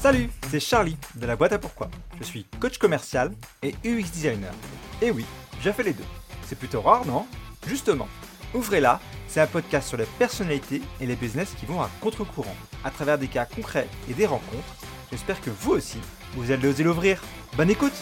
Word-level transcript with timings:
Salut, 0.00 0.30
c'est 0.48 0.60
Charlie 0.60 0.96
de 1.16 1.26
la 1.26 1.36
boîte 1.36 1.52
à 1.52 1.58
pourquoi. 1.58 1.90
Je 2.18 2.24
suis 2.24 2.44
coach 2.58 2.78
commercial 2.78 3.32
et 3.62 3.74
UX 3.84 4.10
designer. 4.10 4.54
Et 5.02 5.10
oui, 5.10 5.26
j'ai 5.60 5.74
fait 5.74 5.82
les 5.82 5.92
deux. 5.92 6.06
C'est 6.46 6.58
plutôt 6.58 6.80
rare, 6.80 7.04
non? 7.04 7.26
Justement, 7.66 8.08
Ouvrez-la, 8.54 8.98
c'est 9.28 9.42
un 9.42 9.46
podcast 9.46 9.88
sur 9.88 9.98
les 9.98 10.06
personnalités 10.18 10.80
et 11.02 11.06
les 11.06 11.16
business 11.16 11.54
qui 11.54 11.66
vont 11.66 11.82
à 11.82 11.90
contre-courant, 12.00 12.56
à 12.82 12.90
travers 12.90 13.18
des 13.18 13.28
cas 13.28 13.44
concrets 13.44 13.86
et 14.08 14.14
des 14.14 14.24
rencontres. 14.24 14.74
J'espère 15.10 15.40
que 15.42 15.50
vous 15.50 15.72
aussi, 15.72 15.98
vous 16.32 16.50
allez 16.50 16.66
oser 16.66 16.82
l'ouvrir. 16.82 17.22
Bonne 17.58 17.70
écoute 17.70 17.92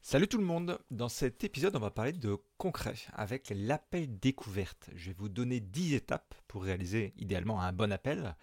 Salut 0.00 0.28
tout 0.28 0.38
le 0.38 0.44
monde, 0.44 0.78
dans 0.90 1.10
cet 1.10 1.44
épisode 1.44 1.76
on 1.76 1.80
va 1.80 1.90
parler 1.90 2.12
de 2.12 2.38
concret 2.56 2.94
avec 3.12 3.52
l'appel 3.54 4.18
découverte. 4.18 4.88
Je 4.96 5.10
vais 5.10 5.16
vous 5.18 5.28
donner 5.28 5.60
10 5.60 5.92
étapes 5.92 6.34
pour 6.48 6.64
réaliser 6.64 7.12
idéalement 7.18 7.60
un 7.60 7.74
bon 7.74 7.92
appel. 7.92 8.34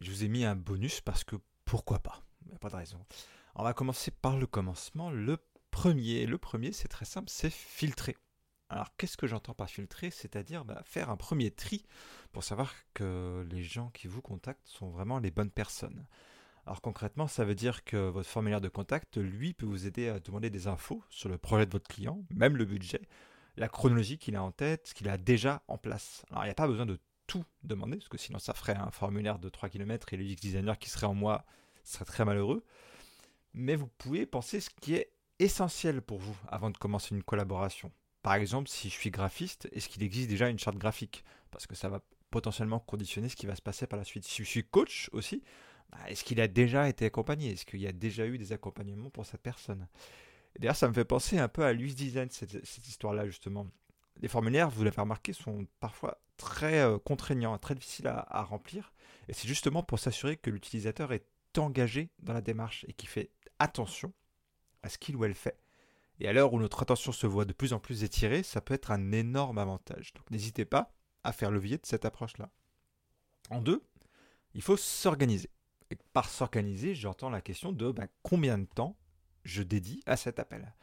Je 0.00 0.10
vous 0.10 0.24
ai 0.24 0.28
mis 0.28 0.44
un 0.44 0.56
bonus 0.56 1.00
parce 1.00 1.24
que 1.24 1.36
pourquoi 1.64 1.98
pas, 1.98 2.22
il 2.46 2.54
a 2.54 2.58
pas 2.58 2.70
de 2.70 2.76
raison. 2.76 3.04
On 3.54 3.62
va 3.62 3.74
commencer 3.74 4.10
par 4.10 4.38
le 4.38 4.46
commencement. 4.46 5.10
Le 5.10 5.36
premier, 5.70 6.26
le 6.26 6.38
premier 6.38 6.72
c'est 6.72 6.88
très 6.88 7.04
simple, 7.04 7.28
c'est 7.28 7.50
filtrer. 7.50 8.16
Alors 8.70 8.96
qu'est-ce 8.96 9.16
que 9.16 9.26
j'entends 9.26 9.52
par 9.52 9.68
filtrer? 9.68 10.10
C'est-à-dire 10.10 10.64
bah, 10.64 10.80
faire 10.84 11.10
un 11.10 11.16
premier 11.16 11.50
tri 11.50 11.84
pour 12.32 12.44
savoir 12.44 12.72
que 12.94 13.46
les 13.50 13.62
gens 13.62 13.90
qui 13.90 14.06
vous 14.06 14.22
contactent 14.22 14.66
sont 14.66 14.90
vraiment 14.90 15.18
les 15.18 15.30
bonnes 15.30 15.50
personnes. 15.50 16.06
Alors 16.66 16.80
concrètement, 16.80 17.26
ça 17.26 17.44
veut 17.44 17.54
dire 17.54 17.84
que 17.84 17.96
votre 18.08 18.28
formulaire 18.28 18.60
de 18.60 18.68
contact, 18.68 19.16
lui, 19.16 19.54
peut 19.54 19.66
vous 19.66 19.86
aider 19.86 20.08
à 20.08 20.20
demander 20.20 20.50
des 20.50 20.66
infos 20.68 21.02
sur 21.10 21.28
le 21.28 21.36
projet 21.36 21.66
de 21.66 21.72
votre 21.72 21.88
client, 21.88 22.24
même 22.30 22.56
le 22.56 22.64
budget, 22.64 23.02
la 23.56 23.68
chronologie 23.68 24.18
qu'il 24.18 24.36
a 24.36 24.42
en 24.42 24.52
tête, 24.52 24.86
ce 24.86 24.94
qu'il 24.94 25.08
a 25.08 25.18
déjà 25.18 25.62
en 25.68 25.78
place. 25.78 26.24
Alors 26.30 26.44
il 26.44 26.46
n'y 26.46 26.52
a 26.52 26.54
pas 26.54 26.68
besoin 26.68 26.86
de 26.86 26.98
tout 27.30 27.44
demander, 27.62 27.96
parce 27.96 28.08
que 28.08 28.18
sinon 28.18 28.40
ça 28.40 28.54
ferait 28.54 28.74
un 28.74 28.90
formulaire 28.90 29.38
de 29.38 29.48
3 29.48 29.68
km 29.68 30.12
et 30.12 30.16
le 30.16 30.24
UX 30.24 30.40
designer 30.40 30.76
qui 30.76 30.90
serait 30.90 31.06
en 31.06 31.14
moi 31.14 31.44
serait 31.84 32.04
très 32.04 32.24
malheureux. 32.24 32.64
Mais 33.54 33.76
vous 33.76 33.86
pouvez 33.86 34.26
penser 34.26 34.58
ce 34.58 34.68
qui 34.68 34.94
est 34.94 35.12
essentiel 35.38 36.02
pour 36.02 36.18
vous 36.18 36.36
avant 36.48 36.70
de 36.70 36.76
commencer 36.76 37.14
une 37.14 37.22
collaboration. 37.22 37.92
Par 38.22 38.34
exemple, 38.34 38.68
si 38.68 38.90
je 38.90 38.94
suis 38.94 39.12
graphiste, 39.12 39.68
est-ce 39.70 39.88
qu'il 39.88 40.02
existe 40.02 40.28
déjà 40.28 40.48
une 40.48 40.58
charte 40.58 40.76
graphique? 40.76 41.24
Parce 41.52 41.68
que 41.68 41.76
ça 41.76 41.88
va 41.88 42.02
potentiellement 42.32 42.80
conditionner 42.80 43.28
ce 43.28 43.36
qui 43.36 43.46
va 43.46 43.54
se 43.54 43.62
passer 43.62 43.86
par 43.86 43.96
la 43.98 44.04
suite. 44.04 44.24
Si 44.24 44.42
je 44.42 44.48
suis 44.48 44.64
coach 44.64 45.08
aussi, 45.12 45.44
bah, 45.90 45.98
est-ce 46.08 46.24
qu'il 46.24 46.40
a 46.40 46.48
déjà 46.48 46.88
été 46.88 47.06
accompagné? 47.06 47.52
Est-ce 47.52 47.64
qu'il 47.64 47.80
y 47.80 47.86
a 47.86 47.92
déjà 47.92 48.26
eu 48.26 48.38
des 48.38 48.52
accompagnements 48.52 49.10
pour 49.10 49.24
cette 49.24 49.40
personne? 49.40 49.86
D'ailleurs, 50.58 50.76
ça 50.76 50.88
me 50.88 50.92
fait 50.92 51.04
penser 51.04 51.38
un 51.38 51.48
peu 51.48 51.64
à 51.64 51.72
l'UX 51.72 51.94
Design, 51.94 52.28
cette, 52.30 52.88
histoire-là, 52.88 53.26
justement. 53.26 53.68
Les 54.20 54.28
formulaires, 54.28 54.70
vous 54.70 54.84
l'avez 54.84 55.00
remarqué, 55.00 55.32
sont 55.32 55.66
parfois 55.80 56.20
très 56.36 56.80
euh, 56.80 56.98
contraignants, 56.98 57.56
très 57.58 57.74
difficiles 57.74 58.06
à 58.06 58.42
remplir. 58.42 58.92
Et 59.28 59.32
c'est 59.32 59.48
justement 59.48 59.82
pour 59.82 59.98
s'assurer 59.98 60.36
que 60.36 60.50
l'utilisateur 60.50 61.12
est 61.12 61.26
engagé 61.56 62.10
dans 62.20 62.32
la 62.32 62.40
démarche 62.40 62.84
et 62.88 62.92
qu'il 62.92 63.08
fait 63.08 63.30
attention 63.58 64.12
à 64.82 64.88
ce 64.88 64.98
qu'il 64.98 65.16
ou 65.16 65.24
elle 65.24 65.34
fait. 65.34 65.58
Et 66.18 66.28
à 66.28 66.32
l'heure 66.32 66.52
où 66.52 66.58
notre 66.58 66.82
attention 66.82 67.12
se 67.12 67.26
voit 67.26 67.44
de 67.44 67.52
plus 67.52 67.72
en 67.72 67.78
plus 67.78 68.04
étirée, 68.04 68.42
ça 68.42 68.60
peut 68.60 68.74
être 68.74 68.90
un 68.90 69.12
énorme 69.12 69.58
avantage. 69.58 70.12
Donc 70.14 70.30
n'hésitez 70.30 70.64
pas 70.64 70.92
à 71.24 71.32
faire 71.32 71.50
levier 71.50 71.78
de 71.78 71.86
cette 71.86 72.04
approche-là. 72.04 72.50
En 73.50 73.60
deux, 73.60 73.82
il 74.54 74.62
faut 74.62 74.76
s'organiser. 74.76 75.50
Et 75.90 75.96
par 76.12 76.28
s'organiser, 76.28 76.94
j'entends 76.94 77.30
la 77.30 77.40
question 77.40 77.72
de 77.72 77.90
ben, 77.90 78.08
combien 78.22 78.58
de 78.58 78.66
temps 78.66 78.96
je 79.44 79.62
dédie 79.62 80.02
à 80.06 80.16
cet 80.16 80.38
appel? 80.38 80.74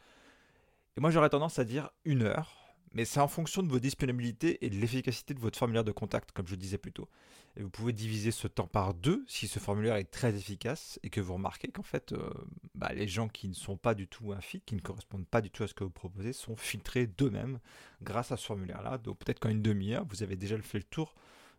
Et 0.96 1.00
moi 1.00 1.10
j'aurais 1.10 1.30
tendance 1.30 1.58
à 1.58 1.64
dire 1.64 1.90
une 2.04 2.22
heure, 2.22 2.67
mais 2.92 3.04
c'est 3.04 3.20
en 3.20 3.28
fonction 3.28 3.62
de 3.62 3.68
vos 3.68 3.78
disponibilités 3.78 4.64
et 4.64 4.70
de 4.70 4.76
l'efficacité 4.76 5.34
de 5.34 5.40
votre 5.40 5.58
formulaire 5.58 5.84
de 5.84 5.92
contact, 5.92 6.32
comme 6.32 6.46
je 6.46 6.54
disais 6.54 6.78
plus 6.78 6.92
tôt. 6.92 7.08
Et 7.56 7.62
vous 7.62 7.70
pouvez 7.70 7.92
diviser 7.92 8.30
ce 8.30 8.46
temps 8.46 8.66
par 8.66 8.94
deux 8.94 9.24
si 9.26 9.48
ce 9.48 9.58
formulaire 9.58 9.96
est 9.96 10.10
très 10.10 10.34
efficace 10.36 11.00
et 11.02 11.10
que 11.10 11.20
vous 11.20 11.34
remarquez 11.34 11.68
qu'en 11.68 11.82
fait, 11.82 12.12
euh, 12.12 12.30
bah, 12.74 12.92
les 12.94 13.08
gens 13.08 13.28
qui 13.28 13.48
ne 13.48 13.54
sont 13.54 13.76
pas 13.76 13.94
du 13.94 14.06
tout 14.06 14.32
un 14.32 14.38
qui 14.38 14.74
ne 14.74 14.80
correspondent 14.80 15.26
pas 15.26 15.40
du 15.40 15.50
tout 15.50 15.64
à 15.64 15.68
ce 15.68 15.74
que 15.74 15.84
vous 15.84 15.90
proposez, 15.90 16.32
sont 16.32 16.56
filtrés 16.56 17.06
d'eux-mêmes 17.06 17.58
grâce 18.02 18.32
à 18.32 18.36
ce 18.36 18.46
formulaire-là. 18.46 18.98
Donc 18.98 19.18
peut-être 19.18 19.40
qu'en 19.40 19.48
une 19.48 19.62
demi-heure, 19.62 20.04
vous 20.08 20.22
avez 20.22 20.36
déjà 20.36 20.56
fait 20.58 20.78
le 20.78 20.84
tour 20.84 21.14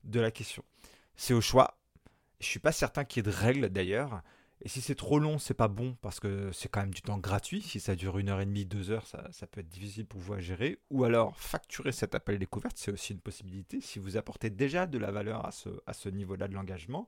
de 0.05 0.19
la 0.19 0.31
question. 0.31 0.63
C'est 1.15 1.33
au 1.33 1.41
choix. 1.41 1.77
Je 2.39 2.45
ne 2.45 2.49
suis 2.51 2.59
pas 2.59 2.71
certain 2.71 3.03
qu'il 3.03 3.25
y 3.25 3.27
ait 3.27 3.31
de 3.31 3.35
règles 3.35 3.69
d'ailleurs. 3.69 4.21
Et 4.61 4.67
si 4.67 4.81
c'est 4.81 4.95
trop 4.95 5.19
long, 5.19 5.37
c'est 5.37 5.53
pas 5.53 5.69
bon 5.69 5.95
parce 6.01 6.19
que 6.19 6.51
c'est 6.51 6.67
quand 6.67 6.81
même 6.81 6.93
du 6.93 7.01
temps 7.01 7.17
gratuit. 7.17 7.61
Si 7.61 7.79
ça 7.79 7.95
dure 7.95 8.17
une 8.17 8.27
heure 8.27 8.41
et 8.41 8.45
demie, 8.45 8.65
deux 8.65 8.91
heures, 8.91 9.07
ça, 9.07 9.47
peut 9.47 9.61
être 9.61 9.69
difficile 9.69 10.05
pour 10.05 10.19
vous 10.19 10.33
à 10.33 10.41
gérer. 10.41 10.79
Ou 10.89 11.05
alors 11.05 11.37
facturer 11.37 11.93
cet 11.93 12.13
appel 12.13 12.37
découverte, 12.39 12.77
c'est 12.77 12.91
aussi 12.91 13.13
une 13.13 13.21
possibilité 13.21 13.79
si 13.79 13.99
vous 13.99 14.17
apportez 14.17 14.49
déjà 14.49 14.85
de 14.85 14.97
la 14.97 15.11
valeur 15.11 15.45
à 15.45 15.51
ce, 15.93 16.09
niveau-là 16.09 16.49
de 16.49 16.55
l'engagement. 16.55 17.07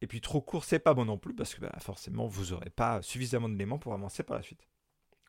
Et 0.00 0.06
puis 0.06 0.20
trop 0.20 0.40
court, 0.40 0.64
c'est 0.64 0.78
pas 0.78 0.94
bon 0.94 1.04
non 1.04 1.18
plus 1.18 1.34
parce 1.34 1.54
que 1.54 1.60
bah, 1.60 1.72
forcément, 1.78 2.26
vous 2.26 2.46
n'aurez 2.46 2.70
pas 2.70 3.02
suffisamment 3.02 3.50
d'éléments 3.50 3.78
pour 3.78 3.92
avancer 3.92 4.22
par 4.22 4.36
la 4.36 4.42
suite. 4.42 4.66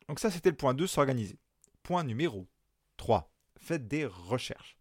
Donc 0.07 0.19
ça, 0.19 0.31
c'était 0.31 0.49
le 0.49 0.55
point 0.55 0.73
2, 0.73 0.87
s'organiser. 0.87 1.37
Point 1.83 2.05
numéro 2.05 2.47
3, 2.95 3.29
faites 3.57 3.87
des 3.87 4.05
recherches. 4.05 4.77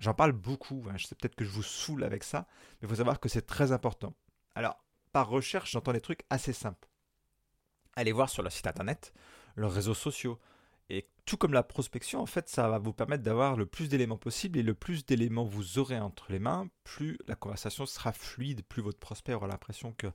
J'en 0.00 0.14
parle 0.14 0.32
beaucoup, 0.32 0.84
hein, 0.88 0.94
je 0.96 1.06
sais 1.06 1.14
peut-être 1.14 1.34
que 1.34 1.44
je 1.44 1.50
vous 1.50 1.62
saoule 1.62 2.04
avec 2.04 2.22
ça, 2.24 2.46
mais 2.80 2.86
il 2.86 2.88
faut 2.88 2.96
savoir 2.96 3.20
que 3.20 3.28
c'est 3.28 3.46
très 3.46 3.72
important. 3.72 4.14
Alors, 4.54 4.82
par 5.12 5.28
recherche, 5.28 5.72
j'entends 5.72 5.92
des 5.92 6.00
trucs 6.00 6.24
assez 6.30 6.52
simples. 6.52 6.88
Allez 7.94 8.12
voir 8.12 8.30
sur 8.30 8.42
leur 8.42 8.52
site 8.52 8.66
internet, 8.66 9.12
leurs 9.56 9.72
réseaux 9.72 9.94
sociaux. 9.94 10.38
Et 10.88 11.08
tout 11.24 11.36
comme 11.36 11.52
la 11.52 11.62
prospection, 11.62 12.20
en 12.20 12.26
fait, 12.26 12.48
ça 12.48 12.68
va 12.68 12.78
vous 12.78 12.92
permettre 12.92 13.22
d'avoir 13.22 13.56
le 13.56 13.66
plus 13.66 13.88
d'éléments 13.88 14.18
possible. 14.18 14.58
Et 14.58 14.62
le 14.62 14.74
plus 14.74 15.04
d'éléments 15.06 15.44
vous 15.44 15.78
aurez 15.78 15.98
entre 15.98 16.32
les 16.32 16.38
mains, 16.38 16.68
plus 16.84 17.18
la 17.26 17.34
conversation 17.34 17.86
sera 17.86 18.12
fluide, 18.12 18.64
plus 18.64 18.82
votre 18.82 18.98
prospect 18.98 19.34
aura 19.34 19.46
l'impression 19.46 19.92
que 19.92 20.08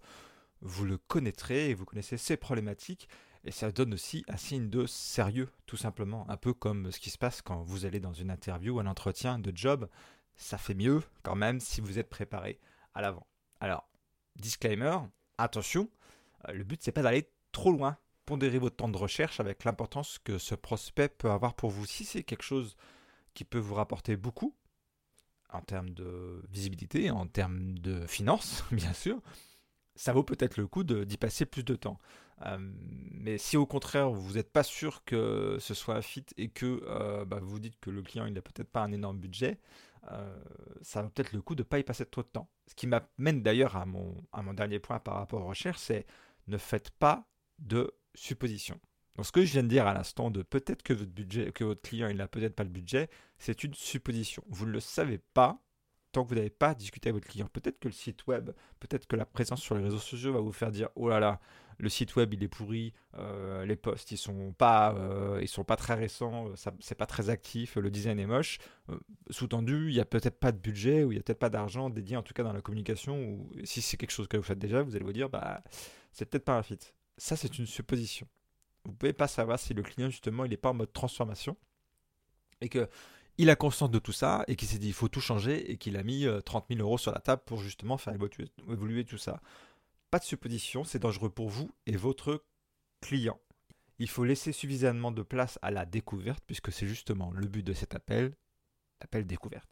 vous 0.61 0.85
le 0.85 0.97
connaîtrez 0.97 1.69
et 1.69 1.73
vous 1.73 1.85
connaissez 1.85 2.17
ses 2.17 2.37
problématiques. 2.37 3.07
Et 3.43 3.51
ça 3.51 3.71
donne 3.71 3.93
aussi 3.93 4.25
un 4.27 4.37
signe 4.37 4.69
de 4.69 4.85
sérieux, 4.85 5.49
tout 5.67 5.77
simplement. 5.77 6.29
Un 6.29 6.37
peu 6.37 6.53
comme 6.53 6.91
ce 6.91 6.99
qui 6.99 7.09
se 7.09 7.17
passe 7.17 7.41
quand 7.41 7.61
vous 7.61 7.85
allez 7.85 7.99
dans 7.99 8.13
une 8.13 8.31
interview, 8.31 8.79
un 8.79 8.87
entretien 8.87 9.39
de 9.39 9.51
job. 9.55 9.87
Ça 10.35 10.57
fait 10.57 10.73
mieux 10.73 11.01
quand 11.23 11.35
même 11.35 11.59
si 11.59 11.79
vous 11.79 11.97
êtes 11.97 12.09
préparé 12.09 12.59
à 12.93 13.01
l'avant. 13.01 13.25
Alors, 13.59 13.87
disclaimer, 14.37 14.97
attention, 15.37 15.89
euh, 16.47 16.53
le 16.53 16.63
but 16.63 16.81
c'est 16.81 16.91
pas 16.91 17.01
d'aller 17.01 17.29
trop 17.51 17.71
loin. 17.71 17.97
Pondérez 18.25 18.59
votre 18.59 18.75
temps 18.75 18.89
de 18.89 18.97
recherche 18.97 19.39
avec 19.39 19.63
l'importance 19.63 20.19
que 20.19 20.37
ce 20.37 20.53
prospect 20.55 21.09
peut 21.09 21.31
avoir 21.31 21.53
pour 21.53 21.69
vous. 21.69 21.85
Si 21.85 22.03
c'est 22.03 22.23
quelque 22.23 22.43
chose 22.43 22.75
qui 23.33 23.45
peut 23.45 23.59
vous 23.59 23.75
rapporter 23.75 24.17
beaucoup, 24.17 24.53
en 25.49 25.61
termes 25.61 25.91
de 25.91 26.43
visibilité, 26.49 27.09
en 27.09 27.27
termes 27.27 27.79
de 27.79 28.05
finances, 28.05 28.63
bien 28.71 28.93
sûr, 28.93 29.21
ça 29.95 30.13
vaut 30.13 30.23
peut-être 30.23 30.57
le 30.57 30.67
coup 30.67 30.83
d'y 30.83 31.17
passer 31.17 31.45
plus 31.45 31.63
de 31.63 31.75
temps. 31.75 31.99
Euh, 32.45 32.57
mais 32.59 33.37
si 33.37 33.57
au 33.57 33.65
contraire 33.65 34.11
vous 34.11 34.33
n'êtes 34.33 34.51
pas 34.51 34.61
sûr 34.61 35.03
que 35.05 35.57
ce 35.59 35.73
soit 35.73 35.95
un 35.95 36.03
fit 36.03 36.25
et 36.37 36.49
que 36.49 36.83
euh, 36.85 37.25
bah, 37.25 37.39
vous 37.41 37.59
dites 37.59 37.79
que 37.79 37.89
le 37.89 38.03
client 38.03 38.27
il 38.27 38.33
n'a 38.33 38.41
peut-être 38.41 38.69
pas 38.69 38.83
un 38.83 38.91
énorme 38.91 39.17
budget, 39.17 39.59
euh, 40.11 40.37
ça 40.81 41.01
vaut 41.01 41.09
peut-être 41.09 41.33
le 41.33 41.41
coup 41.41 41.55
de 41.55 41.61
ne 41.61 41.67
pas 41.67 41.79
y 41.79 41.83
passer 41.83 42.05
trop 42.05 42.23
de 42.23 42.27
temps. 42.27 42.49
Ce 42.67 42.75
qui 42.75 42.87
m'amène 42.87 43.41
d'ailleurs 43.41 43.75
à 43.75 43.85
mon, 43.85 44.53
dernier 44.53 44.79
point 44.79 44.99
par 44.99 45.15
rapport 45.15 45.41
aux 45.41 45.47
recherches, 45.47 45.79
c'est 45.79 46.05
ne 46.47 46.57
faites 46.57 46.91
pas 46.91 47.27
de 47.59 47.93
suppositions. 48.15 48.79
Donc 49.15 49.25
ce 49.25 49.31
que 49.31 49.43
je 49.43 49.51
viens 49.51 49.63
de 49.63 49.67
dire 49.67 49.87
à 49.87 49.93
l'instant 49.93 50.29
de 50.29 50.43
peut-être 50.43 50.83
que 50.83 50.93
votre 50.93 51.11
budget, 51.11 51.51
que 51.51 51.63
votre 51.63 51.81
client 51.81 52.07
il 52.07 52.17
n'a 52.17 52.27
peut-être 52.27 52.55
pas 52.55 52.63
le 52.63 52.69
budget, 52.69 53.09
c'est 53.39 53.63
une 53.63 53.73
supposition. 53.73 54.43
Vous 54.47 54.65
ne 54.65 54.71
le 54.71 54.79
savez 54.79 55.17
pas 55.17 55.59
tant 56.11 56.23
que 56.23 56.29
vous 56.29 56.35
n'avez 56.35 56.49
pas 56.49 56.73
discuté 56.73 57.09
avec 57.09 57.23
votre 57.23 57.31
client. 57.31 57.47
Peut-être 57.51 57.79
que 57.79 57.87
le 57.87 57.93
site 57.93 58.27
web, 58.27 58.51
peut-être 58.79 59.07
que 59.07 59.15
la 59.15 59.25
présence 59.25 59.61
sur 59.61 59.75
les 59.75 59.83
réseaux 59.83 59.99
sociaux 59.99 60.33
va 60.33 60.39
vous 60.39 60.51
faire 60.51 60.71
dire 60.71 60.89
oh 60.95 61.09
là 61.09 61.19
là, 61.19 61.39
le 61.79 61.89
site 61.89 62.15
web 62.15 62.33
il 62.33 62.43
est 62.43 62.47
pourri, 62.47 62.93
euh, 63.17 63.65
les 63.65 63.75
posts 63.75 64.11
ils 64.11 64.17
sont 64.17 64.53
pas, 64.53 64.95
euh, 64.95 65.45
sont 65.45 65.63
pas 65.63 65.75
très 65.75 65.93
récents, 65.93 66.49
euh, 66.49 66.71
c'est 66.79 66.95
pas 66.95 67.05
très 67.05 67.29
actif, 67.29 67.75
le 67.75 67.91
design 67.91 68.19
est 68.19 68.25
moche. 68.25 68.57
Sous-tendu, 69.29 69.89
il 69.89 69.95
y 69.95 69.99
a 69.99 70.05
peut-être 70.05 70.39
pas 70.39 70.51
de 70.51 70.57
budget 70.57 71.03
ou 71.03 71.11
il 71.11 71.15
y 71.15 71.19
a 71.19 71.23
peut-être 71.23 71.39
pas 71.39 71.49
d'argent 71.49 71.89
dédié 71.89 72.17
en 72.17 72.23
tout 72.23 72.33
cas 72.33 72.43
dans 72.43 72.53
la 72.53 72.61
communication. 72.61 73.19
Ou 73.19 73.49
si 73.63 73.81
c'est 73.81 73.97
quelque 73.97 74.11
chose 74.11 74.27
que 74.27 74.37
vous 74.37 74.43
faites 74.43 74.59
déjà, 74.59 74.81
vous 74.81 74.95
allez 74.95 75.05
vous 75.05 75.13
dire 75.13 75.29
bah 75.29 75.63
c'est 76.11 76.25
peut-être 76.25 76.45
pas 76.45 76.57
un 76.57 76.63
fit. 76.63 76.79
Ça 77.17 77.35
c'est 77.35 77.57
une 77.59 77.67
supposition. 77.67 78.27
Vous 78.85 78.93
pouvez 78.93 79.13
pas 79.13 79.27
savoir 79.27 79.59
si 79.59 79.73
le 79.73 79.83
client 79.83 80.09
justement 80.09 80.45
il 80.45 80.49
n'est 80.49 80.57
pas 80.57 80.69
en 80.69 80.73
mode 80.73 80.93
transformation 80.93 81.57
et 82.61 82.69
que 82.69 82.87
il 83.39 83.51
a 83.51 83.55
conscience 83.55 83.91
de 83.91 83.99
tout 83.99 84.13
ça 84.13 84.43
et 84.47 84.55
qu'il 84.55 84.67
s'est 84.67 84.79
dit 84.79 84.87
il 84.87 84.93
faut 84.93 85.09
tout 85.09 85.21
changer 85.21 85.71
et 85.71 85.77
qu'il 85.77 85.95
a 85.95 86.01
mis 86.01 86.25
30 86.45 86.65
000 86.69 86.81
euros 86.81 86.97
sur 86.97 87.11
la 87.11 87.19
table 87.19 87.43
pour 87.45 87.59
justement 87.59 87.97
faire 87.97 88.15
évoluer 88.67 89.05
tout 89.05 89.19
ça. 89.19 89.39
Pas 90.09 90.19
de 90.19 90.23
supposition, 90.23 90.83
c'est 90.83 90.99
dangereux 90.99 91.29
pour 91.29 91.49
vous 91.49 91.69
et 91.85 91.97
votre 91.97 92.43
client. 93.01 93.39
Il 93.99 94.09
faut 94.09 94.23
laisser 94.23 94.51
suffisamment 94.51 95.11
de 95.11 95.23
place 95.23 95.59
à 95.61 95.71
la 95.71 95.85
découverte 95.85 96.43
puisque 96.45 96.71
c'est 96.71 96.87
justement 96.87 97.31
le 97.31 97.47
but 97.47 97.63
de 97.63 97.73
cet 97.73 97.95
appel, 97.95 98.35
l'appel 99.01 99.25
découverte. 99.25 99.69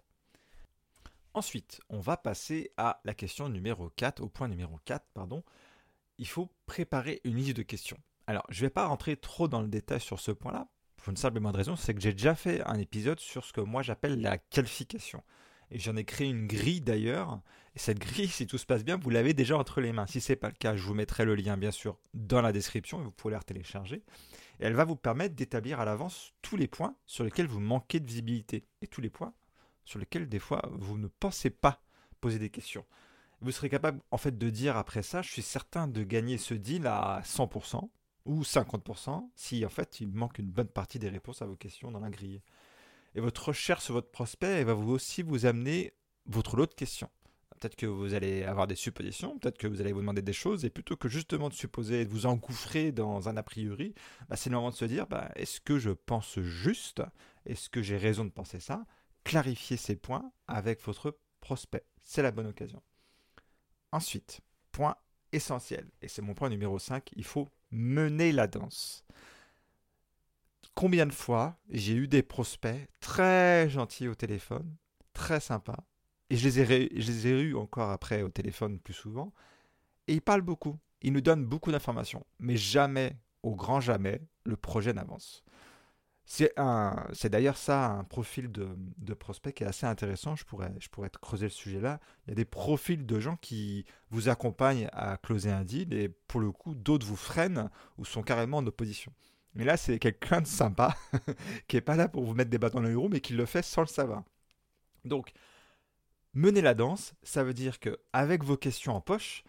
Ensuite, 1.34 1.82
on 1.90 2.00
va 2.00 2.18
passer 2.18 2.72
à 2.78 3.02
la 3.04 3.14
question 3.14 3.50
numéro 3.50 3.90
4, 3.90 4.22
au 4.22 4.30
point 4.30 4.48
numéro 4.48 4.80
4, 4.86 5.06
pardon. 5.14 5.44
Il 6.18 6.28
faut 6.28 6.50
préparer 6.66 7.22
une 7.24 7.36
liste 7.36 7.58
de 7.58 7.62
questions. 7.62 8.00
Alors, 8.26 8.46
je 8.50 8.62
ne 8.62 8.68
vais 8.68 8.72
pas 8.72 8.88
rentrer 8.88 9.18
trop 9.18 9.48
dans 9.48 9.62
le 9.62 9.68
détail 9.68 10.00
sur 10.00 10.20
ce 10.20 10.32
point-là, 10.32 10.68
pour 11.06 11.12
une 11.12 11.18
simple 11.18 11.38
et 11.38 11.40
bonne 11.40 11.56
raison, 11.56 11.76
c'est 11.76 11.94
que 11.94 12.02
j'ai 12.02 12.14
déjà 12.14 12.34
fait 12.34 12.64
un 12.66 12.80
épisode 12.80 13.20
sur 13.20 13.46
ce 13.46 13.54
que 13.54 13.62
moi 13.62 13.84
j'appelle 13.84 14.22
la 14.22 14.40
qualification. 14.40 15.24
Et 15.72 15.80
j'en 15.80 15.96
ai 15.96 16.06
créé 16.06 16.30
une 16.30 16.48
grille 16.48 16.82
d'ailleurs. 16.82 17.42
Et 17.76 17.80
cette 17.80 18.00
grille, 18.00 18.28
si 18.28 18.48
tout 18.48 18.58
se 18.58 18.66
passe 18.66 18.86
bien, 18.86 18.98
vous 18.98 19.10
l'avez 19.10 19.34
déjà 19.34 19.58
entre 19.58 19.82
les 19.82 19.92
mains. 19.92 20.08
Si 20.08 20.22
ce 20.22 20.32
n'est 20.32 20.38
pas 20.38 20.50
le 20.50 20.56
cas, 20.56 20.76
je 20.76 20.84
vous 20.84 20.94
mettrai 20.94 21.26
le 21.26 21.36
lien 21.36 21.58
bien 21.58 21.72
sûr 21.72 21.98
dans 22.14 22.42
la 22.42 22.52
description 22.52 23.02
et 23.02 23.04
vous 23.04 23.12
pourrez 23.12 23.34
la 23.34 23.42
télécharger. 23.42 24.04
Elle 24.60 24.74
va 24.74 24.86
vous 24.86 24.96
permettre 24.96 25.36
d'établir 25.36 25.80
à 25.80 25.86
l'avance 25.86 26.34
tous 26.42 26.56
les 26.56 26.68
points 26.68 26.96
sur 27.06 27.24
lesquels 27.24 27.48
vous 27.48 27.60
manquez 27.60 28.00
de 28.00 28.08
visibilité 28.08 28.66
et 28.82 28.88
tous 28.88 29.02
les 29.02 29.10
points 29.10 29.34
sur 29.86 30.00
lesquels 30.00 30.28
des 30.28 30.40
fois 30.40 30.68
vous 30.72 30.98
ne 30.98 31.08
pensez 31.08 31.50
pas 31.50 31.82
poser 32.20 32.40
des 32.40 32.50
questions. 32.50 32.86
Vous 33.42 33.52
serez 33.52 33.70
capable 33.70 34.02
en 34.12 34.18
fait 34.18 34.38
de 34.38 34.50
dire 34.50 34.78
après 34.78 35.04
ça, 35.04 35.22
je 35.22 35.32
suis 35.32 35.42
certain 35.42 35.88
de 35.88 36.04
gagner 36.04 36.38
ce 36.38 36.54
deal 36.54 36.88
à 36.88 37.22
100% 37.24 37.90
ou 38.26 38.42
50% 38.42 39.30
si 39.36 39.66
en 39.66 39.70
fait 39.70 40.02
il 40.02 40.12
manque 40.12 40.40
une 40.40 40.50
bonne 40.50 40.68
partie 40.68 41.00
des 41.00 41.10
réponses 41.10 41.42
à 41.42 41.46
vos 41.46 41.56
questions 41.56 41.92
dans 41.92 42.00
la 42.00 42.10
grille. 42.10 42.42
Et 43.16 43.22
votre 43.22 43.48
recherche 43.48 43.86
sur 43.86 43.94
votre 43.94 44.12
prospect 44.12 44.60
elle 44.60 44.66
va 44.66 44.74
vous 44.74 44.92
aussi 44.92 45.24
vous 45.24 45.46
amener 45.46 45.94
votre 46.26 46.58
lot 46.58 46.66
de 46.66 46.74
questions. 46.74 47.10
Peut-être 47.60 47.78
que 47.78 47.86
vous 47.86 48.14
allez 48.14 48.44
avoir 48.44 48.68
des 48.68 48.76
suppositions, 48.76 49.40
peut-être 49.40 49.58
que 49.58 49.68
vous 49.68 49.80
allez 49.80 49.94
vous 49.94 50.02
demander 50.02 50.22
des 50.22 50.34
choses, 50.34 50.66
et 50.66 50.70
plutôt 50.70 50.98
que 50.98 51.08
justement 51.08 51.48
de 51.48 51.54
supposer 51.54 52.04
de 52.04 52.10
vous 52.10 52.26
engouffrer 52.26 52.92
dans 52.92 53.30
un 53.30 53.38
a 53.38 53.44
priori, 53.44 53.96
bah, 54.28 54.36
c'est 54.36 54.50
le 54.50 54.58
moment 54.58 54.72
de 54.72 54.76
se 54.76 54.86
dire 54.86 55.08
bah, 55.08 55.32
est-ce 55.36 55.62
que 55.62 55.80
je 55.80 55.92
pense 55.92 56.40
juste? 56.42 57.02
Est-ce 57.46 57.70
que 57.70 57.82
j'ai 57.82 57.98
raison 57.98 58.26
de 58.26 58.30
penser 58.30 58.60
ça? 58.60 58.86
Clarifier 59.24 59.78
ces 59.78 59.96
points 59.96 60.32
avec 60.48 60.82
votre 60.84 61.18
prospect. 61.40 61.86
C'est 62.04 62.22
la 62.22 62.32
bonne 62.32 62.48
occasion. 62.48 62.84
Ensuite, 63.92 64.42
point 64.72 64.98
essentiel, 65.32 65.90
et 66.02 66.10
c'est 66.10 66.22
mon 66.22 66.34
point 66.34 66.50
numéro 66.50 66.78
5, 66.78 67.10
il 67.16 67.24
faut 67.24 67.50
mener 67.72 68.32
la 68.34 68.48
danse. 68.48 69.06
Combien 70.76 71.06
de 71.06 71.14
fois 71.14 71.58
j'ai 71.70 71.94
eu 71.94 72.08
des 72.08 72.22
prospects 72.22 72.90
très 73.00 73.70
gentils 73.70 74.10
au 74.10 74.16
téléphone, 74.16 74.76
très 75.14 75.40
sympas, 75.40 75.88
et 76.30 76.36
je 76.36 76.50
les, 76.50 76.72
ai, 76.72 77.02
je 77.02 77.28
eus 77.30 77.56
encore 77.56 77.92
après 77.92 78.24
au 78.24 78.30
téléphone 78.30 78.80
plus 78.80 78.94
souvent, 78.94 79.34
et 80.08 80.14
ils 80.14 80.22
parlent 80.22 80.42
beaucoup, 80.42 80.78
ils 81.02 81.14
nous 81.14 81.22
donnent 81.22 81.46
beaucoup 81.46 81.72
d'informations, 81.72 82.26
mais 82.40 82.58
jamais, 82.58 83.18
au 83.42 83.56
grand 83.56 83.80
jamais, 83.80 84.22
le 84.44 84.58
projet 84.58 84.92
n'avance. 84.92 85.46
C'est 86.26 86.52
d'ailleurs 87.30 87.58
ça 87.58 87.92
un 87.92 88.04
profil 88.04 88.52
de, 88.52 89.14
prospect 89.14 89.54
qui 89.54 89.64
est 89.64 89.68
assez 89.68 89.86
intéressant. 89.86 90.36
Je 90.36 90.44
pourrais, 90.44 90.74
je 90.80 90.90
pourrais 90.90 91.10
creuser 91.10 91.46
le 91.46 91.52
sujet 91.52 91.80
là. 91.80 92.00
Il 92.26 92.32
y 92.32 92.34
a 92.34 92.36
des 92.36 92.46
profils 92.46 93.06
de 93.06 93.20
gens 93.20 93.38
qui 93.38 93.86
vous 94.10 94.28
accompagnent 94.28 94.90
à 94.92 95.18
closer 95.18 95.52
un 95.52 95.64
deal 95.64 95.94
et 95.94 96.10
pour 96.10 96.40
le 96.40 96.52
coup, 96.52 96.74
d'autres 96.74 97.06
vous 97.06 97.16
freinent 97.16 97.70
ou 98.00 98.06
sont 98.06 98.24
carrément 98.24 98.58
en 98.58 98.66
opposition. 98.66 99.14
Mais 99.56 99.64
là, 99.64 99.78
c'est 99.78 100.00
quelqu'un 100.00 100.42
de 100.42 100.48
sympa 100.48 100.96
qui 101.68 101.78
est 101.78 101.82
pas 101.82 101.96
là 101.96 102.08
pour 102.08 102.24
vous 102.24 102.34
mettre 102.34 102.50
des 102.50 102.58
bâtons 102.58 102.82
dans 102.82 102.88
les 102.88 102.96
roues, 102.96 103.10
mais 103.10 103.22
qui 103.22 103.34
le 103.34 103.46
fait 103.46 103.64
sans 103.64 103.82
le 103.82 103.88
savoir. 103.88 104.24
Donc, 105.06 105.32
mener 106.34 106.62
la 106.62 106.74
danse, 106.74 107.14
ça 107.24 107.44
veut 107.44 107.54
dire 107.54 107.80
que 107.80 107.98
avec 108.14 108.44
vos 108.44 108.58
questions 108.58 108.96
en 108.96 109.02
poche, 109.02 109.44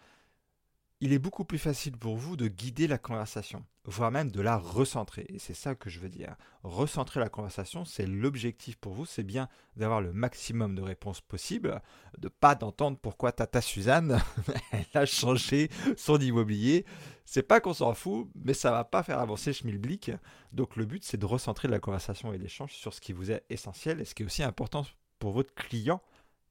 il 0.99 1.13
est 1.13 1.19
beaucoup 1.19 1.45
plus 1.45 1.59
facile 1.59 1.95
pour 1.95 2.17
vous 2.17 2.35
de 2.35 2.47
guider 2.47 2.87
la 2.87 2.97
conversation, 2.97 3.63
voire 3.85 4.09
même 4.09 4.31
de 4.31 4.41
la 4.41 4.57
recentrer. 4.57 5.27
Et 5.29 5.37
c'est 5.37 5.53
ça 5.53 5.75
que 5.75 5.91
je 5.91 5.99
veux 5.99 6.09
dire. 6.09 6.35
Recentrer 6.63 7.19
la 7.19 7.29
conversation, 7.29 7.85
c'est 7.85 8.07
l'objectif 8.07 8.77
pour 8.77 8.93
vous, 8.93 9.05
c'est 9.05 9.23
bien 9.23 9.47
d'avoir 9.75 10.01
le 10.01 10.11
maximum 10.11 10.73
de 10.73 10.81
réponses 10.81 11.21
possibles, 11.21 11.81
de 12.17 12.29
pas 12.29 12.55
d'entendre 12.55 12.97
pourquoi 12.99 13.31
Tata 13.31 13.61
Suzanne, 13.61 14.19
a 14.95 15.05
changé 15.05 15.69
son 15.97 16.19
immobilier. 16.19 16.83
C'est 17.25 17.43
pas 17.43 17.59
qu'on 17.59 17.75
s'en 17.75 17.93
fout, 17.93 18.27
mais 18.33 18.55
ça 18.55 18.71
va 18.71 18.83
pas 18.83 19.03
faire 19.03 19.19
avancer 19.19 19.53
Schmilblick. 19.53 20.11
Donc 20.51 20.77
le 20.77 20.85
but, 20.85 21.03
c'est 21.03 21.17
de 21.17 21.25
recentrer 21.27 21.67
la 21.67 21.79
conversation 21.79 22.33
et 22.33 22.39
l'échange 22.39 22.73
sur 22.73 22.93
ce 22.95 23.01
qui 23.01 23.13
vous 23.13 23.29
est 23.29 23.43
essentiel 23.51 24.01
et 24.01 24.05
ce 24.05 24.15
qui 24.15 24.23
est 24.23 24.25
aussi 24.25 24.41
important 24.41 24.83
pour 25.19 25.31
votre 25.31 25.53
client, 25.53 26.01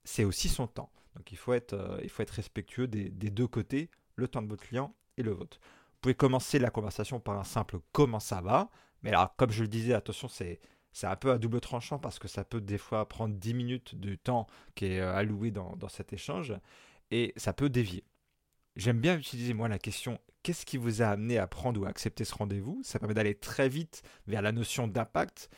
c'est 0.05 0.25
aussi 0.25 0.49
son 0.49 0.69
temps. 0.69 0.93
Donc 1.17 1.33
il 1.33 1.39
faut 1.39 1.55
être, 1.55 1.73
euh, 1.73 1.99
il 2.05 2.11
faut 2.11 2.23
être 2.23 2.31
respectueux 2.31 2.87
des 2.87 3.11
deux 3.11 3.49
côtés 3.49 3.91
le 4.17 4.29
temps 4.29 4.43
de 4.43 4.49
votre 4.49 4.65
client 4.65 4.95
et 5.17 5.23
le 5.23 5.33
vôtre. 5.33 5.59
Vous 5.61 6.01
pouvez 6.01 6.15
commencer 6.15 6.59
la 6.59 6.71
conversation 6.71 7.21
par 7.21 7.39
un 7.39 7.45
simple 7.45 7.79
comment 7.93 8.21
ça 8.21 8.41
va. 8.41 8.71
Mais 9.03 9.11
là, 9.11 9.35
comme 9.37 9.51
je 9.51 9.63
le 9.63 9.69
disais, 9.69 9.95
attention, 9.95 10.29
c'est 10.29 10.61
un 11.03 11.17
peu 11.17 11.31
à 11.31 11.39
double 11.39 11.61
tranchant 11.61 11.99
parce 11.99 12.19
que 12.19 12.29
ça 12.29 12.45
peut 12.45 12.61
des 12.61 12.79
fois 12.79 13.09
prendre 13.09 13.35
10 13.35 13.55
minutes 13.55 13.95
du 13.95 14.19
temps 14.19 14.47
qui 14.75 14.87
est 14.87 15.01
euh, 15.01 15.15
alloué 15.15 15.51
dans, 15.51 15.77
cet 15.89 16.13
échange 16.13 16.55
et 17.11 17.33
ça 17.37 17.53
peut 17.53 17.69
dévier. 17.69 18.05
J'aime 18.75 19.01
bien 19.01 19.17
utiliser 19.17 19.55
moi 19.55 19.69
la 19.69 19.79
question 19.79 20.19
qu'est-ce 20.43 20.67
qui 20.67 20.77
vous 20.77 21.03
a 21.03 21.07
amené 21.07 21.39
à 21.39 21.47
prendre 21.47 21.81
ou 21.81 21.87
à 21.87 21.89
accepter 21.89 22.25
ce 22.25 22.35
rendez-vous? 22.35 22.81
Ça 22.85 22.99
permet 22.99 23.15
d'aller 23.15 23.35
très 23.35 23.69
vite 23.69 24.03
vers 24.27 24.43
la 24.43 24.53
notion 24.53 24.87
d'impact, 24.87 25.49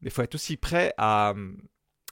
mais 0.00 0.08
il 0.08 0.10
faut 0.10 0.22
être 0.22 0.34
aussi 0.34 0.56
prêt 0.56 0.92
à, 0.98 1.32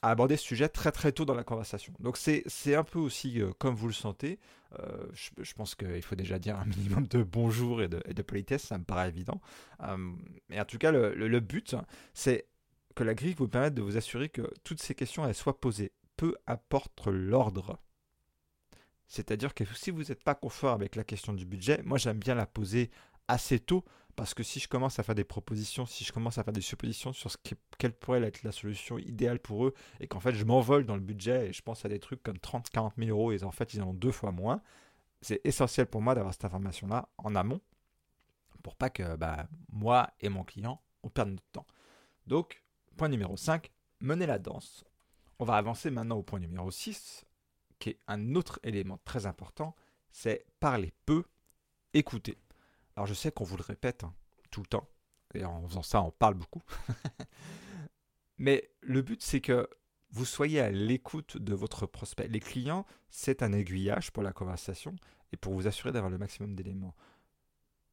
à 0.04 0.10
aborder 0.10 0.36
ce 0.36 0.44
sujet 0.44 0.68
très 0.68 0.92
très 0.92 1.12
tôt 1.12 1.24
dans 1.24 1.34
la 1.34 1.44
conversation. 1.44 1.92
Donc 1.98 2.18
c'est 2.18 2.74
un 2.74 2.84
peu 2.84 2.98
aussi 2.98 3.40
euh, 3.40 3.52
comme 3.58 3.74
vous 3.74 3.86
le 3.86 3.94
sentez. 3.94 4.38
Euh, 4.80 5.06
je, 5.12 5.54
pense 5.54 5.74
qu'il 5.74 6.02
faut 6.02 6.14
déjà 6.14 6.38
dire 6.38 6.58
un 6.58 6.64
minimum 6.64 7.06
de 7.06 7.22
bonjour 7.22 7.82
et 7.82 7.88
de, 7.88 8.22
politesse, 8.22 8.64
ça 8.64 8.78
me 8.78 8.84
paraît 8.84 9.08
évident. 9.08 9.40
Euh, 9.82 10.12
et 10.50 10.60
en 10.60 10.64
tout 10.64 10.78
cas, 10.78 10.90
le, 10.90 11.40
but, 11.40 11.76
c'est 12.12 12.46
que 12.94 13.04
la 13.04 13.14
grille 13.14 13.34
vous 13.34 13.48
permette 13.48 13.74
de 13.74 13.82
vous 13.82 13.96
assurer 13.96 14.28
que 14.28 14.42
toutes 14.62 14.80
ces 14.80 14.94
questions 14.94 15.30
soient 15.32 15.60
posées, 15.60 15.92
peu 16.16 16.34
importe 16.46 17.06
l'ordre. 17.06 17.78
C'est-à-dire 19.06 19.54
que 19.54 19.64
si 19.74 19.90
vous 19.90 20.04
n'êtes 20.04 20.24
pas 20.24 20.34
confort 20.34 20.72
avec 20.72 20.96
la 20.96 21.04
question 21.04 21.32
du 21.32 21.44
budget, 21.44 21.82
moi 21.84 21.98
j'aime 21.98 22.18
bien 22.18 22.34
la 22.34 22.46
poser 22.46 22.90
assez 23.28 23.58
tôt 23.58 23.84
parce 24.16 24.32
que 24.32 24.42
si 24.42 24.60
je 24.60 24.68
commence 24.68 24.98
à 24.98 25.02
faire 25.02 25.14
des 25.14 25.24
propositions, 25.24 25.86
si 25.86 26.04
je 26.04 26.12
commence 26.12 26.38
à 26.38 26.44
faire 26.44 26.52
des 26.52 26.60
suppositions 26.60 27.12
sur 27.12 27.30
ce 27.30 27.36
quelle 27.78 27.92
pourrait 27.92 28.22
être 28.22 28.44
la 28.44 28.52
solution 28.52 28.96
idéale 28.98 29.40
pour 29.40 29.66
eux, 29.66 29.74
et 29.98 30.06
qu'en 30.06 30.20
fait 30.20 30.34
je 30.34 30.44
m'envole 30.44 30.86
dans 30.86 30.94
le 30.94 31.00
budget 31.00 31.48
et 31.48 31.52
je 31.52 31.62
pense 31.62 31.84
à 31.84 31.88
des 31.88 31.98
trucs 31.98 32.22
comme 32.22 32.36
30-40 32.36 32.92
000 32.96 33.10
euros 33.10 33.32
et 33.32 33.42
en 33.42 33.50
fait 33.50 33.74
ils 33.74 33.82
en 33.82 33.88
ont 33.88 33.94
deux 33.94 34.12
fois 34.12 34.30
moins, 34.30 34.62
c'est 35.20 35.40
essentiel 35.44 35.86
pour 35.86 36.00
moi 36.00 36.14
d'avoir 36.14 36.32
cette 36.32 36.44
information-là 36.44 37.08
en 37.18 37.34
amont 37.34 37.60
pour 38.62 38.76
pas 38.76 38.88
que 38.90 39.16
bah, 39.16 39.46
moi 39.72 40.10
et 40.20 40.28
mon 40.28 40.44
client 40.44 40.80
on 41.04 41.10
perde 41.10 41.30
notre 41.30 41.50
temps. 41.52 41.66
Donc, 42.26 42.62
point 42.96 43.08
numéro 43.08 43.36
5, 43.36 43.70
mener 44.00 44.26
la 44.26 44.38
danse. 44.38 44.84
On 45.38 45.44
va 45.44 45.56
avancer 45.56 45.90
maintenant 45.90 46.16
au 46.16 46.22
point 46.22 46.40
numéro 46.40 46.70
6, 46.70 47.24
qui 47.78 47.90
est 47.90 47.98
un 48.06 48.34
autre 48.34 48.58
élément 48.62 48.98
très 49.04 49.26
important, 49.26 49.76
c'est 50.10 50.46
parler 50.60 50.92
peu, 51.04 51.24
écouter. 51.92 52.38
Alors 52.96 53.06
je 53.06 53.14
sais 53.14 53.32
qu'on 53.32 53.44
vous 53.44 53.56
le 53.56 53.62
répète 53.62 54.04
hein, 54.04 54.14
tout 54.50 54.60
le 54.60 54.66
temps, 54.66 54.88
et 55.34 55.44
en 55.44 55.66
faisant 55.66 55.82
ça, 55.82 56.02
on 56.02 56.10
parle 56.10 56.34
beaucoup. 56.34 56.62
Mais 58.38 58.70
le 58.80 59.02
but, 59.02 59.22
c'est 59.22 59.40
que 59.40 59.68
vous 60.10 60.24
soyez 60.24 60.60
à 60.60 60.70
l'écoute 60.70 61.38
de 61.38 61.54
votre 61.54 61.86
prospect. 61.86 62.28
Les 62.28 62.40
clients, 62.40 62.86
c'est 63.10 63.42
un 63.42 63.52
aiguillage 63.52 64.12
pour 64.12 64.22
la 64.22 64.32
conversation 64.32 64.94
et 65.32 65.36
pour 65.36 65.54
vous 65.54 65.66
assurer 65.66 65.92
d'avoir 65.92 66.10
le 66.10 66.18
maximum 66.18 66.54
d'éléments. 66.54 66.94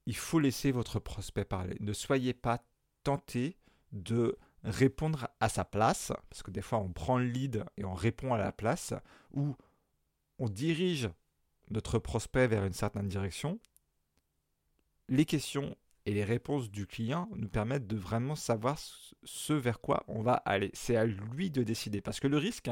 Il 0.05 0.15
faut 0.15 0.39
laisser 0.39 0.71
votre 0.71 0.99
prospect 0.99 1.45
parler. 1.45 1.77
Ne 1.79 1.93
soyez 1.93 2.33
pas 2.33 2.63
tenté 3.03 3.57
de 3.91 4.37
répondre 4.63 5.27
à 5.39 5.49
sa 5.49 5.65
place, 5.65 6.11
parce 6.29 6.43
que 6.43 6.51
des 6.51 6.61
fois 6.61 6.77
on 6.79 6.91
prend 6.91 7.17
le 7.17 7.25
lead 7.25 7.65
et 7.77 7.85
on 7.85 7.95
répond 7.95 8.33
à 8.33 8.37
la 8.37 8.51
place, 8.51 8.93
ou 9.33 9.55
on 10.37 10.47
dirige 10.47 11.09
notre 11.71 11.97
prospect 11.97 12.47
vers 12.47 12.65
une 12.65 12.73
certaine 12.73 13.07
direction, 13.07 13.59
les 15.09 15.25
questions 15.25 15.75
et 16.05 16.13
les 16.13 16.23
réponses 16.23 16.71
du 16.71 16.87
client 16.87 17.29
nous 17.35 17.49
permettent 17.49 17.87
de 17.87 17.97
vraiment 17.97 18.35
savoir 18.35 18.79
ce 19.23 19.53
vers 19.53 19.79
quoi 19.81 20.03
on 20.07 20.21
va 20.21 20.33
aller. 20.33 20.71
C'est 20.73 20.95
à 20.95 21.05
lui 21.05 21.51
de 21.51 21.63
décider. 21.63 22.01
Parce 22.01 22.19
que 22.19 22.27
le 22.27 22.37
risque, 22.37 22.69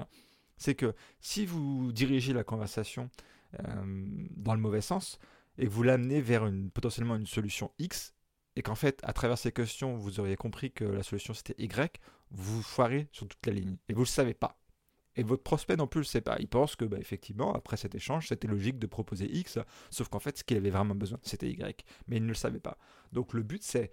c'est 0.57 0.75
que 0.75 0.95
si 1.19 1.45
vous 1.45 1.91
dirigez 1.91 2.33
la 2.33 2.43
conversation 2.43 3.09
euh, 3.59 4.05
dans 4.35 4.55
le 4.55 4.61
mauvais 4.61 4.81
sens 4.81 5.19
et 5.57 5.65
que 5.65 5.71
vous 5.71 5.83
l'amenez 5.83 6.21
vers 6.21 6.49
potentiellement 6.73 7.15
une 7.15 7.27
solution 7.27 7.71
X, 7.79 8.13
et 8.55 8.61
qu'en 8.61 8.75
fait, 8.75 8.99
à 9.03 9.13
travers 9.13 9.37
ces 9.37 9.51
questions, 9.51 9.95
vous 9.95 10.19
auriez 10.19 10.35
compris 10.35 10.71
que 10.71 10.83
la 10.83 11.03
solution 11.03 11.33
c'était 11.33 11.55
Y, 11.57 11.99
vous 12.31 12.61
foirez 12.61 13.07
sur 13.11 13.27
toute 13.27 13.45
la 13.45 13.53
ligne. 13.53 13.77
Et 13.87 13.93
vous 13.93 14.01
ne 14.01 14.05
le 14.05 14.09
savez 14.09 14.33
pas. 14.33 14.58
Et 15.19 15.23
votre 15.23 15.43
prospect 15.43 15.75
non 15.75 15.85
plus 15.85 15.99
le 15.99 16.05
sait 16.05 16.21
pas. 16.21 16.37
Il 16.39 16.47
pense 16.47 16.77
que, 16.77 16.85
bah, 16.85 16.97
effectivement, 16.97 17.53
après 17.53 17.75
cet 17.75 17.93
échange, 17.93 18.29
c'était 18.29 18.47
logique 18.47 18.79
de 18.79 18.87
proposer 18.87 19.29
X, 19.29 19.59
sauf 19.89 20.07
qu'en 20.07 20.19
fait, 20.19 20.37
ce 20.37 20.45
qu'il 20.45 20.55
avait 20.55 20.69
vraiment 20.69 20.95
besoin, 20.95 21.19
c'était 21.23 21.49
Y. 21.49 21.85
Mais 22.07 22.17
il 22.17 22.23
ne 22.23 22.29
le 22.29 22.33
savait 22.33 22.61
pas. 22.61 22.77
Donc 23.11 23.33
le 23.33 23.43
but, 23.43 23.61
c'est 23.61 23.91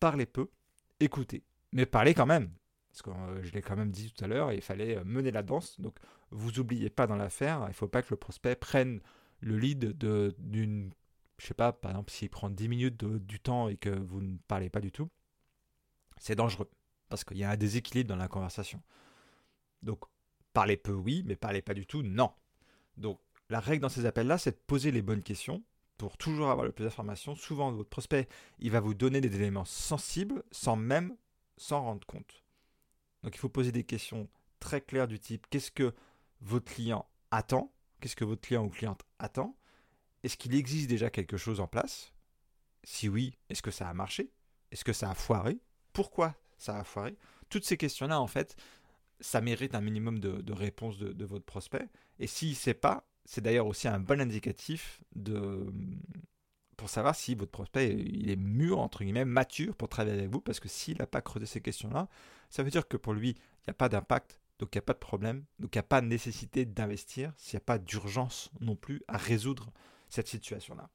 parler 0.00 0.26
peu, 0.26 0.50
écouter. 0.98 1.44
Mais 1.70 1.86
parler 1.86 2.12
quand 2.12 2.26
même. 2.26 2.50
Parce 2.90 3.02
que 3.02 3.10
euh, 3.10 3.40
je 3.44 3.52
l'ai 3.52 3.62
quand 3.62 3.76
même 3.76 3.92
dit 3.92 4.12
tout 4.12 4.24
à 4.24 4.26
l'heure, 4.26 4.52
il 4.52 4.60
fallait 4.60 4.96
euh, 4.96 5.04
mener 5.04 5.30
la 5.30 5.44
danse. 5.44 5.78
Donc 5.80 5.96
vous 6.32 6.58
oubliez 6.58 6.90
pas 6.90 7.06
dans 7.06 7.14
l'affaire, 7.14 7.60
il 7.66 7.68
ne 7.68 7.74
faut 7.74 7.86
pas 7.86 8.02
que 8.02 8.08
le 8.10 8.16
prospect 8.16 8.56
prenne 8.56 9.00
le 9.38 9.58
lead 9.58 9.96
d'une. 10.38 10.90
Je 11.38 11.46
sais 11.46 11.54
pas, 11.54 11.72
par 11.72 11.92
exemple, 11.92 12.10
s'il 12.10 12.30
prend 12.30 12.50
10 12.50 12.68
minutes 12.68 13.04
du 13.04 13.38
temps 13.38 13.68
et 13.68 13.76
que 13.76 13.90
vous 13.90 14.20
ne 14.20 14.38
parlez 14.48 14.70
pas 14.70 14.80
du 14.80 14.90
tout, 14.90 15.08
c'est 16.16 16.34
dangereux. 16.34 16.68
Parce 17.08 17.22
qu'il 17.22 17.38
y 17.38 17.44
a 17.44 17.50
un 17.50 17.56
déséquilibre 17.56 18.08
dans 18.08 18.16
la 18.16 18.26
conversation. 18.26 18.82
Donc 19.82 20.00
Parler 20.52 20.76
peu, 20.76 20.92
oui, 20.92 21.22
mais 21.26 21.36
parler 21.36 21.62
pas 21.62 21.74
du 21.74 21.86
tout, 21.86 22.02
non. 22.02 22.32
Donc, 22.96 23.20
la 23.48 23.60
règle 23.60 23.82
dans 23.82 23.88
ces 23.88 24.06
appels-là, 24.06 24.38
c'est 24.38 24.52
de 24.52 24.62
poser 24.66 24.90
les 24.90 25.02
bonnes 25.02 25.22
questions 25.22 25.62
pour 25.96 26.16
toujours 26.16 26.50
avoir 26.50 26.66
le 26.66 26.72
plus 26.72 26.84
d'informations. 26.84 27.34
Souvent, 27.34 27.72
votre 27.72 27.88
prospect, 27.88 28.28
il 28.58 28.70
va 28.70 28.80
vous 28.80 28.94
donner 28.94 29.20
des 29.20 29.34
éléments 29.34 29.64
sensibles 29.64 30.42
sans 30.50 30.76
même 30.76 31.16
s'en 31.56 31.82
rendre 31.82 32.06
compte. 32.06 32.44
Donc, 33.22 33.34
il 33.34 33.38
faut 33.38 33.48
poser 33.48 33.72
des 33.72 33.84
questions 33.84 34.28
très 34.60 34.80
claires 34.80 35.08
du 35.08 35.18
type 35.18 35.46
qu'est-ce 35.50 35.70
que 35.70 35.94
votre 36.40 36.72
client 36.72 37.06
attend, 37.30 37.72
qu'est-ce 38.00 38.16
que 38.16 38.24
votre 38.24 38.42
client 38.42 38.64
ou 38.64 38.68
cliente 38.68 39.02
attend, 39.18 39.56
est-ce 40.22 40.36
qu'il 40.36 40.54
existe 40.54 40.88
déjà 40.88 41.10
quelque 41.10 41.36
chose 41.36 41.60
en 41.60 41.66
place? 41.66 42.12
Si 42.84 43.08
oui, 43.08 43.36
est-ce 43.48 43.62
que 43.62 43.70
ça 43.70 43.88
a 43.88 43.94
marché? 43.94 44.30
Est-ce 44.70 44.84
que 44.84 44.92
ça 44.92 45.10
a 45.10 45.14
foiré? 45.14 45.58
Pourquoi 45.92 46.34
ça 46.58 46.76
a 46.78 46.84
foiré? 46.84 47.16
Toutes 47.48 47.64
ces 47.64 47.76
questions-là, 47.76 48.20
en 48.20 48.26
fait, 48.26 48.56
ça 49.20 49.40
mérite 49.40 49.74
un 49.74 49.80
minimum 49.80 50.18
de, 50.20 50.52
réponse 50.52 50.98
de, 50.98 51.24
votre 51.24 51.44
prospect. 51.44 51.88
Et 52.18 52.26
s'il 52.26 52.50
ne 52.50 52.54
sait 52.54 52.74
pas, 52.74 53.06
c'est 53.24 53.40
d'ailleurs 53.40 53.66
aussi 53.66 53.88
un 53.88 54.00
bon 54.00 54.20
indicatif 54.20 55.02
pour 56.76 56.88
savoir 56.88 57.14
si 57.14 57.34
votre 57.34 57.50
prospect 57.50 57.92
il 57.92 58.30
est 58.30 58.36
mûr, 58.36 58.78
entre 58.78 59.02
guillemets, 59.02 59.24
mature 59.24 59.74
pour 59.74 59.88
travailler 59.88 60.18
avec 60.18 60.30
vous. 60.30 60.40
Parce 60.40 60.60
que 60.60 60.68
s'il 60.68 60.98
n'a 60.98 61.06
pas 61.06 61.20
creusé 61.20 61.46
ces 61.46 61.60
questions-là, 61.60 62.08
ça 62.50 62.62
veut 62.62 62.70
dire 62.70 62.86
que 62.88 62.96
pour 62.96 63.12
lui, 63.12 63.30
il 63.30 63.68
n'y 63.68 63.70
a 63.70 63.74
pas 63.74 63.88
d'impact, 63.88 64.40
donc 64.58 64.74
il 64.74 64.78
n'y 64.78 64.82
a 64.82 64.86
pas 64.86 64.94
de 64.94 64.98
problème, 64.98 65.44
donc 65.58 65.74
il 65.74 65.78
n'y 65.78 65.80
a 65.80 65.84
pas 65.84 66.00
de 66.00 66.06
nécessité 66.06 66.64
d'investir, 66.64 67.32
s'il 67.36 67.56
n'y 67.56 67.62
a 67.62 67.66
pas 67.66 67.78
d'urgence 67.78 68.50
non 68.60 68.76
plus 68.76 69.02
à 69.08 69.16
résoudre 69.16 69.72
cette 70.08 70.28
situation-là. 70.28 70.88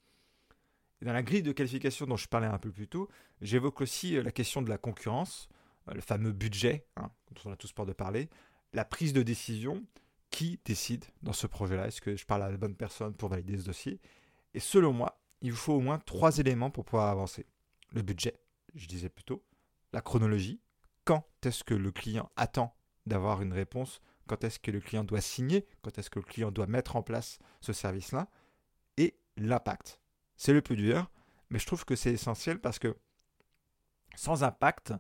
Dans 1.02 1.14
la 1.14 1.24
grille 1.24 1.44
de 1.44 1.52
qualification 1.52 2.06
dont 2.06 2.16
je 2.16 2.28
parlais 2.28 2.48
un 2.48 2.58
peu 2.58 2.72
plus 2.72 2.88
tôt, 2.88 3.10
j'évoque 3.42 3.82
aussi 3.82 4.16
euh, 4.16 4.24
la 4.24 4.32
question 4.32 4.62
de 4.62 4.70
la 4.70 4.78
concurrence, 4.78 5.50
euh, 5.90 5.94
le 5.94 6.02
fameux 6.02 6.32
budget, 6.32 6.86
hein, 6.96 7.12
on 7.46 7.52
a 7.52 7.56
tous 7.56 7.72
peur 7.72 7.86
de 7.86 7.94
parler, 7.94 8.30
la 8.74 8.86
prise 8.86 9.14
de 9.14 9.24
décision, 9.24 9.84
qui 10.30 10.60
décide 10.66 11.06
dans 11.22 11.34
ce 11.34 11.46
projet-là? 11.46 11.88
Est-ce 11.88 12.02
que 12.02 12.16
je 12.16 12.26
parle 12.26 12.42
à 12.42 12.50
la 12.50 12.58
bonne 12.58 12.76
personne 12.76 13.14
pour 13.14 13.30
valider 13.30 13.58
ce 13.58 13.66
dossier? 13.66 14.02
Et 14.56 14.60
selon 14.60 14.92
moi, 14.92 15.22
il 15.42 15.52
vous 15.52 15.58
faut 15.58 15.74
au 15.74 15.80
moins 15.80 16.00
trois 16.00 16.40
éléments 16.40 16.72
pour 16.72 16.86
pouvoir 16.86 17.10
avancer. 17.10 17.46
Le 17.92 18.02
budget, 18.02 18.40
je 18.74 18.88
disais 18.88 19.10
plutôt, 19.10 19.44
la 19.92 20.02
chronologie, 20.02 20.60
quand 21.06 21.28
est-ce 21.46 21.64
que 21.64 21.76
le 21.76 21.92
client 21.92 22.32
attend 22.36 22.76
d'avoir 23.06 23.44
une 23.44 23.54
réponse, 23.54 24.02
quand 24.26 24.44
est-ce 24.44 24.58
que 24.58 24.72
le 24.72 24.80
client 24.80 25.04
doit 25.04 25.22
signer, 25.22 25.68
quand 25.84 26.00
est-ce 26.00 26.10
que 26.10 26.20
le 26.20 26.26
client 26.26 26.52
doit 26.52 26.66
mettre 26.66 26.96
en 26.96 27.04
place 27.04 27.38
ce 27.62 27.74
service-là, 27.74 28.28
et 28.98 29.16
l'impact. 29.38 30.00
C'est 30.36 30.54
le 30.54 30.62
plus 30.62 30.78
dur, 30.78 31.12
mais 31.50 31.60
je 31.60 31.68
trouve 31.68 31.86
que 31.86 31.96
c'est 31.96 32.14
essentiel 32.14 32.60
parce 32.60 32.80
que 32.80 32.98
sans 34.16 34.44
impact, 34.44 34.94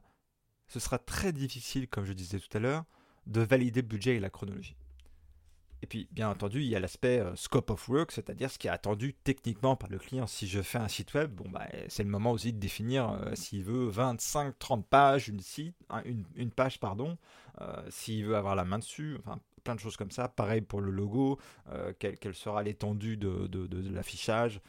ce 0.74 0.80
sera 0.80 0.98
très 0.98 1.32
difficile, 1.32 1.88
comme 1.88 2.03
je 2.03 2.13
disais 2.13 2.39
tout 2.39 2.58
à 2.58 2.60
l'heure, 2.60 2.84
de 3.27 3.42
valider 3.42 3.82
le 3.82 3.88
budget 3.88 4.15
et 4.15 4.20
la 4.20 4.32
chronologie. 4.32 4.75
Et 5.84 5.86
puis, 5.86 6.08
bien 6.12 6.30
entendu, 6.30 6.62
il 6.62 6.68
y 6.68 6.75
a 6.75 6.80
l'aspect 6.80 7.20
euh, 7.20 7.36
scope 7.36 7.70
of 7.70 7.89
work, 7.89 8.12
c'est-à-dire 8.12 8.50
ce 8.50 8.58
qui 8.58 8.68
est 8.68 8.72
attendu 8.72 9.13
techniquement 9.13 9.75
par 9.75 9.89
le 9.89 10.00
client. 10.00 10.25
Si 10.25 10.48
je 10.48 10.62
fais 10.62 10.80
un 10.80 10.88
site 10.88 11.13
web, 11.13 11.30
bon, 11.32 11.48
bah, 11.50 11.68
c'est 11.89 12.03
le 12.03 12.10
moment 12.10 12.32
aussi 12.32 12.53
de 12.53 12.58
définir 12.58 13.12
euh, 13.12 13.36
s'il 13.36 13.63
veut 13.63 13.88
25, 13.89 14.58
30 14.58 14.88
pages, 14.88 15.27
une, 15.27 16.51
page, 16.51 16.80
pardon, 16.80 17.18
euh, 17.62 17.84
s'il 17.89 18.25
veut 18.25 18.36
avoir 18.36 18.56
la 18.56 18.65
main 18.65 18.80
dessus, 18.80 19.18
enfin, 19.20 19.39
plein 19.63 19.75
de 19.75 19.80
choses 19.80 19.98
comme 19.98 20.10
ça. 20.10 20.27
Pareil 20.27 20.62
pour 20.62 20.82
le 20.82 20.89
logo, 20.89 21.38
quelle, 22.00 22.34
sera 22.34 22.63
l'étendue 22.63 23.18
de 23.18 23.89
l'affichage, 23.94 24.60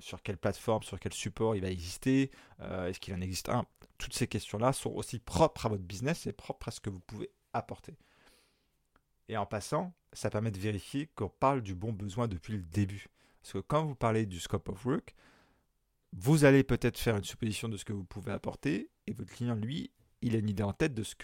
sur 0.00 0.22
quelle 0.22 0.38
plateforme, 0.38 0.82
sur 0.82 0.98
quel 0.98 1.12
support 1.12 1.54
il 1.56 1.62
va 1.62 1.70
exister, 1.70 2.30
est-ce 2.60 2.98
qu'il 3.00 3.14
en 3.14 3.20
existe 3.20 3.48
un? 3.48 3.66
Toutes 3.98 4.14
ces 4.14 4.26
questions-là 4.26 4.72
sont 4.72 4.90
aussi 4.90 5.18
propres 5.18 5.66
à 5.66 5.68
votre 5.68 5.82
business 5.82 6.26
et 6.26 6.32
propres 6.32 6.68
à 6.68 6.70
ce 6.70 6.80
que 6.80 6.90
vous 6.90 7.00
pouvez 7.00 7.30
apporter. 7.52 7.98
Et 9.28 9.36
en 9.36 9.46
passant, 9.46 9.92
ça 10.12 10.30
permet 10.30 10.50
de 10.50 10.58
vérifier 10.58 11.06
qu'on 11.14 11.28
parle 11.28 11.62
du 11.62 11.74
bon 11.74 11.92
besoin 11.92 12.26
depuis 12.26 12.54
le 12.54 12.62
début. 12.62 13.06
Parce 13.42 13.52
que 13.52 13.58
quand 13.58 13.84
vous 13.84 13.94
parlez 13.94 14.26
du 14.26 14.40
scope 14.40 14.68
of 14.68 14.84
work, 14.84 15.14
vous 16.12 16.44
allez 16.44 16.64
peut-être 16.64 16.98
faire 16.98 17.16
une 17.16 17.24
supposition 17.24 17.68
de 17.68 17.76
ce 17.76 17.84
que 17.84 17.92
vous 17.92 18.04
pouvez 18.04 18.32
apporter, 18.32 18.90
et 19.06 19.12
votre 19.12 19.32
client, 19.32 19.54
lui, 19.54 19.92
il 20.22 20.34
a 20.34 20.38
une 20.38 20.48
idée 20.48 20.64
en 20.64 20.72
tête 20.72 20.94
de 20.94 21.04
ce 21.04 21.14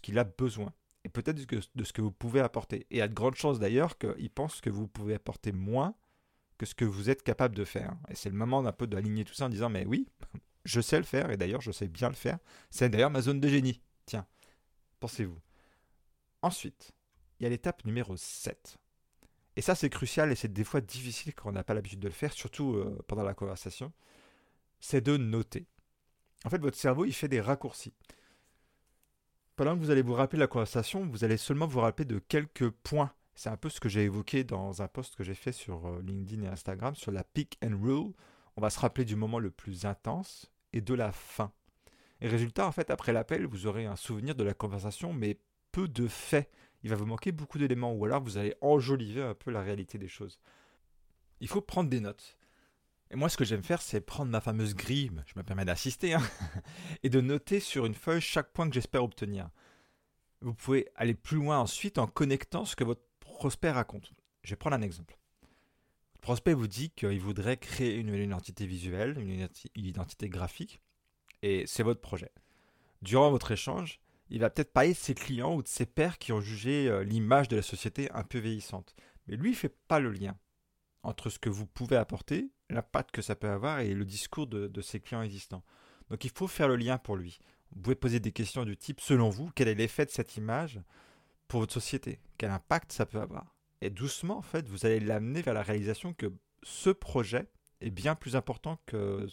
qu'il 0.00 0.18
a 0.18 0.24
besoin, 0.24 0.72
et 1.04 1.10
peut-être 1.10 1.36
de 1.74 1.84
ce 1.84 1.92
que 1.92 2.00
vous 2.00 2.12
pouvez 2.12 2.40
apporter. 2.40 2.86
Et 2.90 2.96
il 2.96 2.98
y 2.98 3.02
a 3.02 3.08
de 3.08 3.14
grandes 3.14 3.34
chances 3.34 3.58
d'ailleurs 3.58 3.98
qu'il 3.98 4.30
pense 4.30 4.60
que 4.60 4.70
vous 4.70 4.88
pouvez 4.88 5.14
apporter 5.14 5.52
moins 5.52 5.94
que 6.62 6.66
ce 6.66 6.76
que 6.76 6.84
vous 6.84 7.10
êtes 7.10 7.24
capable 7.24 7.56
de 7.56 7.64
faire. 7.64 7.96
Et 8.08 8.14
c'est 8.14 8.30
le 8.30 8.36
moment 8.36 8.62
d'un 8.62 8.70
peu 8.70 8.86
d'aligner 8.86 9.24
tout 9.24 9.34
ça 9.34 9.46
en 9.46 9.48
disant, 9.48 9.68
mais 9.68 9.84
oui, 9.84 10.06
je 10.64 10.80
sais 10.80 10.96
le 10.96 11.02
faire, 11.02 11.32
et 11.32 11.36
d'ailleurs 11.36 11.60
je 11.60 11.72
sais 11.72 11.88
bien 11.88 12.08
le 12.08 12.14
faire. 12.14 12.38
C'est 12.70 12.88
d'ailleurs 12.88 13.10
ma 13.10 13.20
zone 13.20 13.40
de 13.40 13.48
génie. 13.48 13.82
Tiens, 14.06 14.28
pensez-vous. 15.00 15.40
Ensuite, 16.40 16.92
il 17.40 17.42
y 17.42 17.46
a 17.46 17.48
l'étape 17.48 17.84
numéro 17.84 18.16
7. 18.16 18.78
Et 19.56 19.60
ça, 19.60 19.74
c'est 19.74 19.90
crucial 19.90 20.30
et 20.30 20.36
c'est 20.36 20.52
des 20.52 20.62
fois 20.62 20.80
difficile 20.80 21.34
quand 21.34 21.48
on 21.48 21.52
n'a 21.52 21.64
pas 21.64 21.74
l'habitude 21.74 21.98
de 21.98 22.06
le 22.06 22.14
faire, 22.14 22.32
surtout 22.32 22.74
euh, 22.74 22.96
pendant 23.08 23.24
la 23.24 23.34
conversation. 23.34 23.92
C'est 24.78 25.00
de 25.00 25.16
noter. 25.16 25.66
En 26.44 26.50
fait, 26.50 26.58
votre 26.58 26.78
cerveau, 26.78 27.04
il 27.04 27.12
fait 27.12 27.26
des 27.26 27.40
raccourcis. 27.40 27.92
Pendant 29.56 29.74
que 29.74 29.80
vous 29.80 29.90
allez 29.90 30.02
vous 30.02 30.14
rappeler 30.14 30.38
la 30.38 30.46
conversation, 30.46 31.08
vous 31.08 31.24
allez 31.24 31.38
seulement 31.38 31.66
vous 31.66 31.80
rappeler 31.80 32.04
de 32.04 32.20
quelques 32.20 32.70
points. 32.70 33.12
C'est 33.34 33.48
un 33.48 33.56
peu 33.56 33.68
ce 33.68 33.80
que 33.80 33.88
j'ai 33.88 34.02
évoqué 34.02 34.44
dans 34.44 34.82
un 34.82 34.88
post 34.88 35.16
que 35.16 35.24
j'ai 35.24 35.34
fait 35.34 35.52
sur 35.52 35.86
euh, 35.86 36.02
LinkedIn 36.02 36.42
et 36.42 36.48
Instagram 36.48 36.94
sur 36.94 37.12
la 37.12 37.24
pick 37.24 37.58
and 37.64 37.78
rule. 37.80 38.12
On 38.56 38.60
va 38.60 38.70
se 38.70 38.78
rappeler 38.78 39.04
du 39.04 39.16
moment 39.16 39.38
le 39.38 39.50
plus 39.50 39.86
intense 39.86 40.50
et 40.72 40.80
de 40.80 40.94
la 40.94 41.12
fin. 41.12 41.52
Et 42.20 42.28
résultat, 42.28 42.66
en 42.66 42.72
fait, 42.72 42.90
après 42.90 43.12
l'appel, 43.12 43.46
vous 43.46 43.66
aurez 43.66 43.86
un 43.86 43.96
souvenir 43.96 44.34
de 44.34 44.44
la 44.44 44.54
conversation, 44.54 45.12
mais 45.12 45.38
peu 45.72 45.88
de 45.88 46.06
faits 46.06 46.50
il 46.82 46.90
va 46.90 46.96
vous 46.96 47.06
manquer 47.06 47.32
beaucoup 47.32 47.58
d'éléments, 47.58 47.92
ou 47.92 48.04
alors 48.04 48.22
vous 48.22 48.38
allez 48.38 48.54
enjoliver 48.60 49.22
un 49.22 49.34
peu 49.34 49.50
la 49.50 49.62
réalité 49.62 49.98
des 49.98 50.08
choses. 50.08 50.40
Il 51.40 51.48
faut 51.48 51.60
prendre 51.60 51.88
des 51.88 52.00
notes. 52.00 52.36
Et 53.10 53.16
moi, 53.16 53.28
ce 53.28 53.36
que 53.36 53.44
j'aime 53.44 53.62
faire, 53.62 53.82
c'est 53.82 54.00
prendre 54.00 54.30
ma 54.30 54.40
fameuse 54.40 54.74
grille, 54.74 55.12
je 55.26 55.34
me 55.36 55.42
permets 55.42 55.64
d'assister, 55.64 56.14
hein, 56.14 56.22
et 57.02 57.10
de 57.10 57.20
noter 57.20 57.60
sur 57.60 57.86
une 57.86 57.94
feuille 57.94 58.20
chaque 58.20 58.52
point 58.52 58.68
que 58.68 58.74
j'espère 58.74 59.04
obtenir. 59.04 59.50
Vous 60.40 60.54
pouvez 60.54 60.88
aller 60.96 61.14
plus 61.14 61.36
loin 61.36 61.58
ensuite 61.58 61.98
en 61.98 62.06
connectant 62.06 62.64
ce 62.64 62.74
que 62.74 62.84
votre 62.84 63.04
prospect 63.42 63.72
raconte. 63.72 64.12
Je 64.44 64.50
vais 64.50 64.56
prendre 64.56 64.76
un 64.76 64.82
exemple. 64.82 65.18
Prospect 66.20 66.54
vous 66.54 66.68
dit 66.68 66.90
qu'il 66.90 67.18
voudrait 67.18 67.56
créer 67.56 67.96
une 67.96 68.14
identité 68.14 68.66
visuelle, 68.66 69.18
une 69.18 69.48
identité 69.74 70.28
graphique, 70.28 70.80
et 71.42 71.64
c'est 71.66 71.82
votre 71.82 72.00
projet. 72.00 72.30
Durant 73.00 73.32
votre 73.32 73.50
échange, 73.50 73.98
il 74.30 74.38
va 74.38 74.48
peut-être 74.48 74.72
parler 74.72 74.90
de 74.90 74.96
ses 74.96 75.14
clients 75.14 75.56
ou 75.56 75.62
de 75.64 75.66
ses 75.66 75.86
pairs 75.86 76.18
qui 76.18 76.30
ont 76.30 76.40
jugé 76.40 76.88
euh, 76.88 77.02
l'image 77.02 77.48
de 77.48 77.56
la 77.56 77.62
société 77.62 78.08
un 78.12 78.22
peu 78.22 78.38
vieillissante. 78.38 78.94
Mais 79.26 79.34
lui, 79.34 79.50
ne 79.50 79.56
fait 79.56 79.76
pas 79.88 79.98
le 79.98 80.12
lien 80.12 80.38
entre 81.02 81.28
ce 81.28 81.40
que 81.40 81.50
vous 81.50 81.66
pouvez 81.66 81.96
apporter, 81.96 82.52
l'impact 82.70 83.10
que 83.10 83.22
ça 83.22 83.34
peut 83.34 83.50
avoir 83.50 83.80
et 83.80 83.92
le 83.92 84.04
discours 84.04 84.46
de, 84.46 84.80
ses 84.82 85.00
clients 85.00 85.22
existants. 85.22 85.64
Donc 86.10 86.24
il 86.24 86.30
faut 86.30 86.46
faire 86.46 86.68
le 86.68 86.76
lien 86.76 86.96
pour 86.96 87.16
lui. 87.16 87.40
Vous 87.72 87.80
pouvez 87.80 87.96
poser 87.96 88.20
des 88.20 88.30
questions 88.30 88.64
du 88.64 88.76
type, 88.76 89.00
selon 89.00 89.30
vous, 89.30 89.50
quel 89.56 89.66
est 89.66 89.74
l'effet 89.74 90.06
de 90.06 90.12
cette 90.12 90.36
image 90.36 90.80
pour 91.52 91.60
votre 91.60 91.74
société 91.74 92.18
Quel 92.38 92.50
impact 92.50 92.92
ça 92.92 93.04
peut 93.04 93.20
avoir 93.20 93.54
Et 93.82 93.90
doucement, 93.90 94.38
en 94.38 94.42
fait, 94.42 94.66
vous 94.70 94.86
allez 94.86 95.00
l'amener 95.00 95.42
vers 95.42 95.52
la 95.52 95.62
réalisation 95.62 96.14
que 96.14 96.32
ce 96.62 96.88
projet 96.88 97.46
est 97.82 97.90
bien 97.90 98.14
plus 98.14 98.36
important 98.36 98.80
que, 98.86 99.28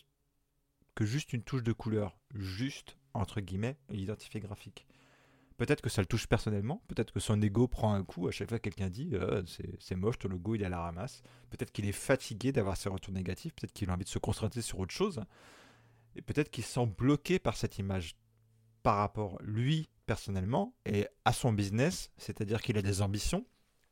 que 0.95 1.05
juste 1.05 1.31
une 1.31 1.43
touche 1.43 1.63
de 1.63 1.71
couleur, 1.71 2.19
juste 2.35 2.97
entre 3.13 3.39
guillemets, 3.39 3.77
l'identifié 3.87 4.41
graphique. 4.41 4.85
Peut-être 5.55 5.79
que 5.79 5.89
ça 5.89 6.01
le 6.01 6.07
touche 6.07 6.27
personnellement, 6.27 6.83
peut-être 6.89 7.13
que 7.13 7.21
son 7.21 7.41
ego 7.41 7.69
prend 7.69 7.93
un 7.93 8.03
coup 8.03 8.27
à 8.27 8.31
chaque 8.31 8.49
fois 8.49 8.59
que 8.59 8.63
quelqu'un 8.63 8.89
dit 8.89 9.11
euh, 9.13 9.41
c'est 9.79 9.95
moche, 9.95 10.19
ton 10.19 10.27
logo 10.27 10.55
il 10.55 10.61
est 10.61 10.65
à 10.65 10.69
la 10.69 10.81
ramasse. 10.81 11.21
Peut-être 11.49 11.71
qu'il 11.71 11.87
est 11.87 11.93
fatigué 11.93 12.51
d'avoir 12.51 12.75
ses 12.75 12.89
retours 12.89 13.13
négatifs, 13.13 13.53
peut-être 13.53 13.71
qu'il 13.71 13.89
a 13.89 13.93
envie 13.93 14.03
de 14.03 14.09
se 14.09 14.19
concentrer 14.19 14.61
sur 14.61 14.79
autre 14.79 14.93
chose. 14.93 15.23
Et 16.17 16.21
peut-être 16.21 16.51
qu'il 16.51 16.65
se 16.65 16.73
sent 16.73 16.85
bloqué 16.85 17.39
par 17.39 17.55
cette 17.55 17.77
image 17.77 18.17
par 18.89 18.97
rapport 18.97 19.37
lui 19.43 19.87
personnellement 20.07 20.73
et 20.87 21.05
à 21.23 21.31
son 21.31 21.53
business, 21.53 22.09
c'est-à-dire 22.17 22.59
qu'il 22.59 22.75
a 22.75 22.81
des 22.81 23.03
ambitions 23.03 23.45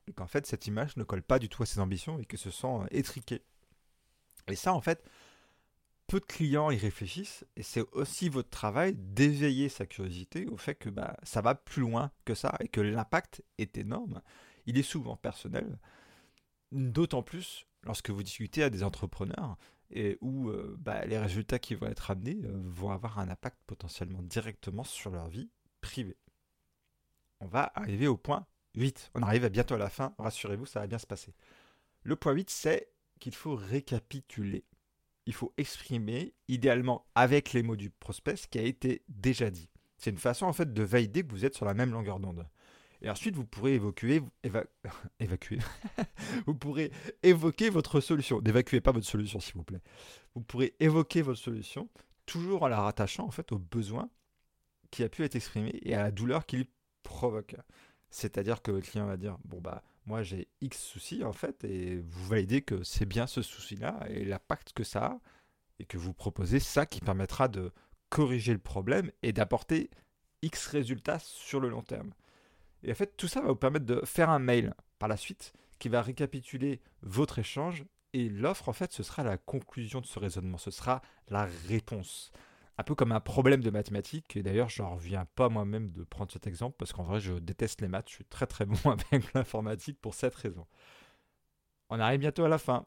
et 0.08 0.12
qu'en 0.12 0.26
fait 0.26 0.48
cette 0.48 0.66
image 0.66 0.98
ne 0.98 1.04
colle 1.04 1.22
pas 1.22 1.38
du 1.38 1.50
tout 1.50 1.62
à 1.62 1.68
ses 1.68 1.80
ambitions 1.80 2.18
et 2.18 2.26
que 2.26 2.36
se 2.36 2.50
sent 2.50 2.80
étriqué. 2.90 3.44
Et 4.48 4.56
ça 4.56 4.74
en 4.74 4.82
fait, 4.82 5.08
peu 6.08 6.20
de 6.20 6.26
clients 6.26 6.72
y 6.72 6.78
réfléchissent 6.78 7.46
et 7.56 7.62
c'est 7.62 7.86
aussi 7.92 8.28
votre 8.28 8.50
travail 8.50 8.96
d'éveiller 8.96 9.70
sa 9.70 9.86
curiosité 9.86 10.48
au 10.48 10.58
fait 10.58 10.74
que 10.74 10.90
bah, 10.90 11.16
ça 11.22 11.42
va 11.42 11.54
plus 11.54 11.84
loin 11.84 12.10
que 12.26 12.34
ça 12.34 12.56
et 12.60 12.68
que 12.68 12.82
l'impact 12.82 13.44
est 13.60 13.78
énorme. 13.78 14.24
Il 14.66 14.80
est 14.80 14.82
souvent 14.82 15.16
personnel, 15.16 15.78
d'autant 16.72 17.22
plus 17.22 17.68
lorsque 17.84 18.10
vous 18.10 18.24
discutez 18.24 18.64
à 18.64 18.72
des 18.72 18.82
entrepreneurs 18.84 19.60
et 19.90 20.18
où 20.22 20.50
euh, 20.50 20.76
bah, 20.80 21.06
les 21.06 21.18
résultats 21.18 21.60
qui 21.60 21.76
vont 21.76 21.88
être 21.88 22.12
amenés 22.12 22.40
euh, 22.44 22.62
vont 22.66 22.92
avoir 22.92 23.20
un 23.20 23.30
impact 23.30 23.58
potentiellement 23.68 24.22
directement 24.22 24.84
sur 24.84 25.12
leur 25.12 25.28
vie 25.28 25.50
privée. 25.82 26.18
On 27.40 27.48
va 27.48 27.72
arriver 27.76 28.08
au 28.08 28.18
point 28.18 28.46
8. 28.76 29.12
On 29.16 29.22
arrive 29.22 29.48
bientôt 29.50 29.76
à 29.76 29.80
la 29.80 29.90
fin, 29.90 30.14
rassurez-vous, 30.18 30.66
ça 30.66 30.82
va 30.82 30.88
bien 30.88 30.98
se 30.98 31.08
passer. 31.08 31.34
Le 32.04 32.16
point 32.16 32.34
8, 32.34 32.50
c'est 32.50 32.90
qu'il 33.20 33.36
faut 33.36 33.56
récapituler 33.56 34.66
il 35.28 35.34
faut 35.34 35.54
exprimer, 35.58 36.34
idéalement 36.48 37.06
avec 37.14 37.52
les 37.52 37.62
mots 37.62 37.76
du 37.76 37.90
prospect, 37.90 38.38
ce 38.38 38.48
qui 38.48 38.60
a 38.60 38.64
été 38.64 39.04
déjà 39.10 39.52
dit. 39.52 39.70
C'est 39.98 40.10
une 40.10 40.18
façon 40.18 40.46
en 40.46 40.54
fait 40.54 40.74
de 40.74 40.84
valider 40.84 41.22
que 41.24 41.32
vous 41.32 41.44
êtes 41.44 41.54
sur 41.54 41.66
la 41.66 41.74
même 41.74 41.92
longueur 41.92 42.20
d'onde. 42.20 42.48
Et 43.02 43.10
ensuite, 43.10 43.36
vous 43.36 43.46
pourrez 43.46 43.76
évacuer, 43.76 44.22
évacuer. 45.20 45.60
vous 46.46 46.56
pourrez 46.56 46.92
évoquer 47.24 47.70
votre 47.70 48.00
solution. 48.00 48.42
N'évacuez 48.42 48.82
pas 48.82 48.92
votre 48.92 49.08
solution, 49.08 49.40
s'il 49.40 49.56
vous 49.56 49.64
plaît. 49.64 49.82
Vous 50.36 50.42
pourrez 50.42 50.76
évoquer 50.80 51.22
votre 51.22 51.40
solution, 51.40 51.90
toujours 52.26 52.64
en 52.64 52.68
la 52.68 52.82
rattachant 52.82 53.26
en 53.26 53.32
fait 53.32 53.52
au 53.52 53.58
besoin 53.58 54.10
qui 54.92 55.04
a 55.04 55.10
pu 55.10 55.24
être 55.24 55.36
exprimé 55.36 55.80
et 55.82 55.96
à 55.96 56.04
la 56.04 56.12
douleur 56.12 56.46
qu'il 56.46 56.68
provoque. 57.04 57.56
C'est-à-dire 58.10 58.62
que 58.62 58.72
le 58.72 58.82
client 58.82 59.06
va 59.06 59.18
dire 59.18 59.38
bon 59.44 59.60
bah 59.60 59.84
moi 60.06 60.24
j'ai 60.24 60.48
X 60.62 60.80
soucis 60.80 61.24
en 61.24 61.34
fait 61.34 61.64
et 61.64 61.98
vous 61.98 62.28
validez 62.28 62.62
que 62.62 62.84
c'est 62.84 63.06
bien 63.06 63.28
ce 63.28 63.42
souci-là 63.42 64.06
et 64.10 64.24
l'impact 64.24 64.74
que 64.74 64.84
ça 64.84 65.06
a 65.06 65.20
et 65.80 65.86
que 65.86 65.98
vous 65.98 66.14
proposez 66.14 66.60
ça 66.60 66.86
qui 66.86 67.02
permettra 67.02 67.48
de 67.48 67.72
corriger 68.10 68.54
le 68.54 68.60
problème 68.60 69.12
et 69.24 69.34
d'apporter 69.34 69.90
X 70.42 70.68
résultats 70.68 71.20
sur 71.20 71.60
le 71.60 71.70
long 71.70 71.82
terme. 71.82 72.14
Et 72.84 72.92
en 72.92 72.96
fait 72.96 73.16
tout 73.18 73.28
ça 73.28 73.42
va 73.42 73.48
vous 73.50 73.56
permettre 73.56 73.86
de 73.86 74.02
faire 74.06 74.30
un 74.30 74.40
mail 74.40 74.74
par 75.00 75.10
la 75.10 75.18
suite 75.18 75.54
qui 75.80 75.90
va 75.90 76.02
récapituler 76.02 76.82
votre 77.02 77.40
échange 77.40 77.86
et 78.14 78.30
l'offre 78.30 78.70
en 78.70 78.74
fait 78.74 78.92
ce 78.92 79.04
sera 79.04 79.24
la 79.24 79.38
conclusion 79.38 80.02
de 80.02 80.06
ce 80.06 80.20
raisonnement, 80.20 80.58
ce 80.58 80.72
sera 80.72 81.02
la 81.30 81.48
réponse 81.68 82.32
un 82.78 82.84
peu 82.84 82.96
comme 82.96 83.12
un 83.12 83.20
problème 83.20 83.62
de 83.62 83.70
mathématiques. 83.70 84.36
Et 84.36 84.44
d'ailleurs, 84.44 84.70
je 84.70 84.82
n'en 84.82 84.96
reviens 84.96 85.26
pas 85.36 85.50
moi-même 85.50 85.92
de 85.92 86.04
prendre 86.04 86.32
cet 86.32 86.48
exemple 86.48 86.76
parce 86.78 86.94
qu'en 86.94 87.04
vrai, 87.04 87.20
je 87.20 87.34
déteste 87.34 87.82
les 87.82 87.88
maths. 87.88 88.10
Je 88.10 88.16
suis 88.16 88.26
très 88.26 88.46
très 88.46 88.66
bon 88.66 88.78
avec 89.12 89.34
l'informatique 89.34 90.00
pour 90.00 90.14
cette 90.14 90.36
raison. 90.36 90.68
On 91.90 92.00
arrive 92.00 92.20
bientôt 92.20 92.46
à 92.46 92.50
la 92.50 92.58
fin. 92.58 92.86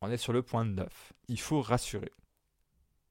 On 0.00 0.10
est 0.10 0.16
sur 0.16 0.32
le 0.32 0.42
point 0.42 0.64
9. 0.64 1.12
Il 1.28 1.40
faut 1.40 1.60
rassurer. 1.60 2.12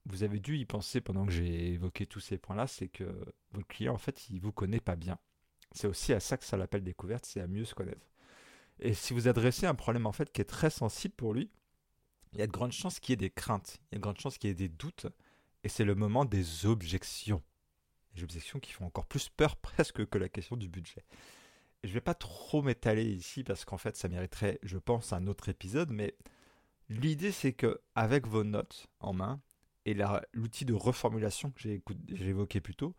Vous 0.07 0.24
avez 0.24 0.39
dû 0.39 0.57
y 0.57 0.65
penser 0.65 1.01
pendant 1.01 1.25
que 1.25 1.31
j'ai 1.31 1.74
évoqué 1.74 2.05
tous 2.05 2.19
ces 2.19 2.38
points-là, 2.38 2.67
c'est 2.67 2.88
que 2.88 3.03
votre 3.51 3.67
client, 3.67 3.93
en 3.93 3.97
fait, 3.97 4.29
il 4.29 4.39
vous 4.39 4.51
connaît 4.51 4.79
pas 4.79 4.95
bien. 4.95 5.17
C'est 5.71 5.88
aussi 5.88 6.13
à 6.13 6.19
ça 6.19 6.38
que 6.38 6.45
ça 6.45 6.57
l'appelle 6.57 6.83
découverte, 6.83 7.25
c'est 7.25 7.41
à 7.41 7.47
mieux 7.47 7.65
se 7.65 7.74
connaître. 7.74 8.07
Et 8.79 8.93
si 8.93 9.13
vous 9.13 9.27
adressez 9.27 9.65
un 9.65 9.75
problème, 9.75 10.05
en 10.05 10.12
fait, 10.12 10.31
qui 10.31 10.41
est 10.41 10.45
très 10.45 10.69
sensible 10.69 11.15
pour 11.15 11.33
lui, 11.33 11.50
il 12.33 12.39
y 12.39 12.41
a 12.41 12.47
de 12.47 12.51
grandes 12.51 12.71
chances 12.71 13.00
qu'il 13.00 13.13
y 13.13 13.15
ait 13.15 13.17
des 13.17 13.29
craintes, 13.29 13.79
il 13.91 13.95
y 13.95 13.95
a 13.95 14.00
de 14.00 14.03
grandes 14.03 14.19
chances 14.19 14.38
qu'il 14.38 14.50
y 14.50 14.51
ait 14.51 14.55
des 14.55 14.69
doutes, 14.69 15.07
et 15.63 15.69
c'est 15.69 15.85
le 15.85 15.95
moment 15.95 16.25
des 16.25 16.65
objections. 16.65 17.41
Les 18.15 18.24
objections 18.24 18.59
qui 18.59 18.71
font 18.71 18.85
encore 18.85 19.05
plus 19.05 19.29
peur 19.29 19.55
presque 19.57 20.05
que 20.05 20.17
la 20.17 20.29
question 20.29 20.55
du 20.55 20.67
budget. 20.67 21.03
je 21.83 21.89
ne 21.89 21.93
vais 21.93 22.01
pas 22.01 22.13
trop 22.13 22.62
m'étaler 22.62 23.05
ici 23.05 23.43
parce 23.43 23.65
qu'en 23.65 23.77
fait 23.77 23.95
ça 23.95 24.07
mériterait, 24.07 24.59
je 24.63 24.77
pense, 24.77 25.13
un 25.13 25.27
autre 25.27 25.50
épisode, 25.50 25.89
mais 25.89 26.15
l'idée 26.89 27.31
c'est 27.31 27.53
que 27.53 27.81
avec 27.95 28.27
vos 28.27 28.43
notes 28.43 28.88
en 29.00 29.13
main 29.13 29.41
et 29.85 29.95
l'outil 30.33 30.65
de 30.65 30.73
reformulation 30.73 31.51
que 31.51 31.61
j'ai 31.61 31.81
évoqué 32.27 32.59
plus 32.59 32.75
tôt, 32.75 32.95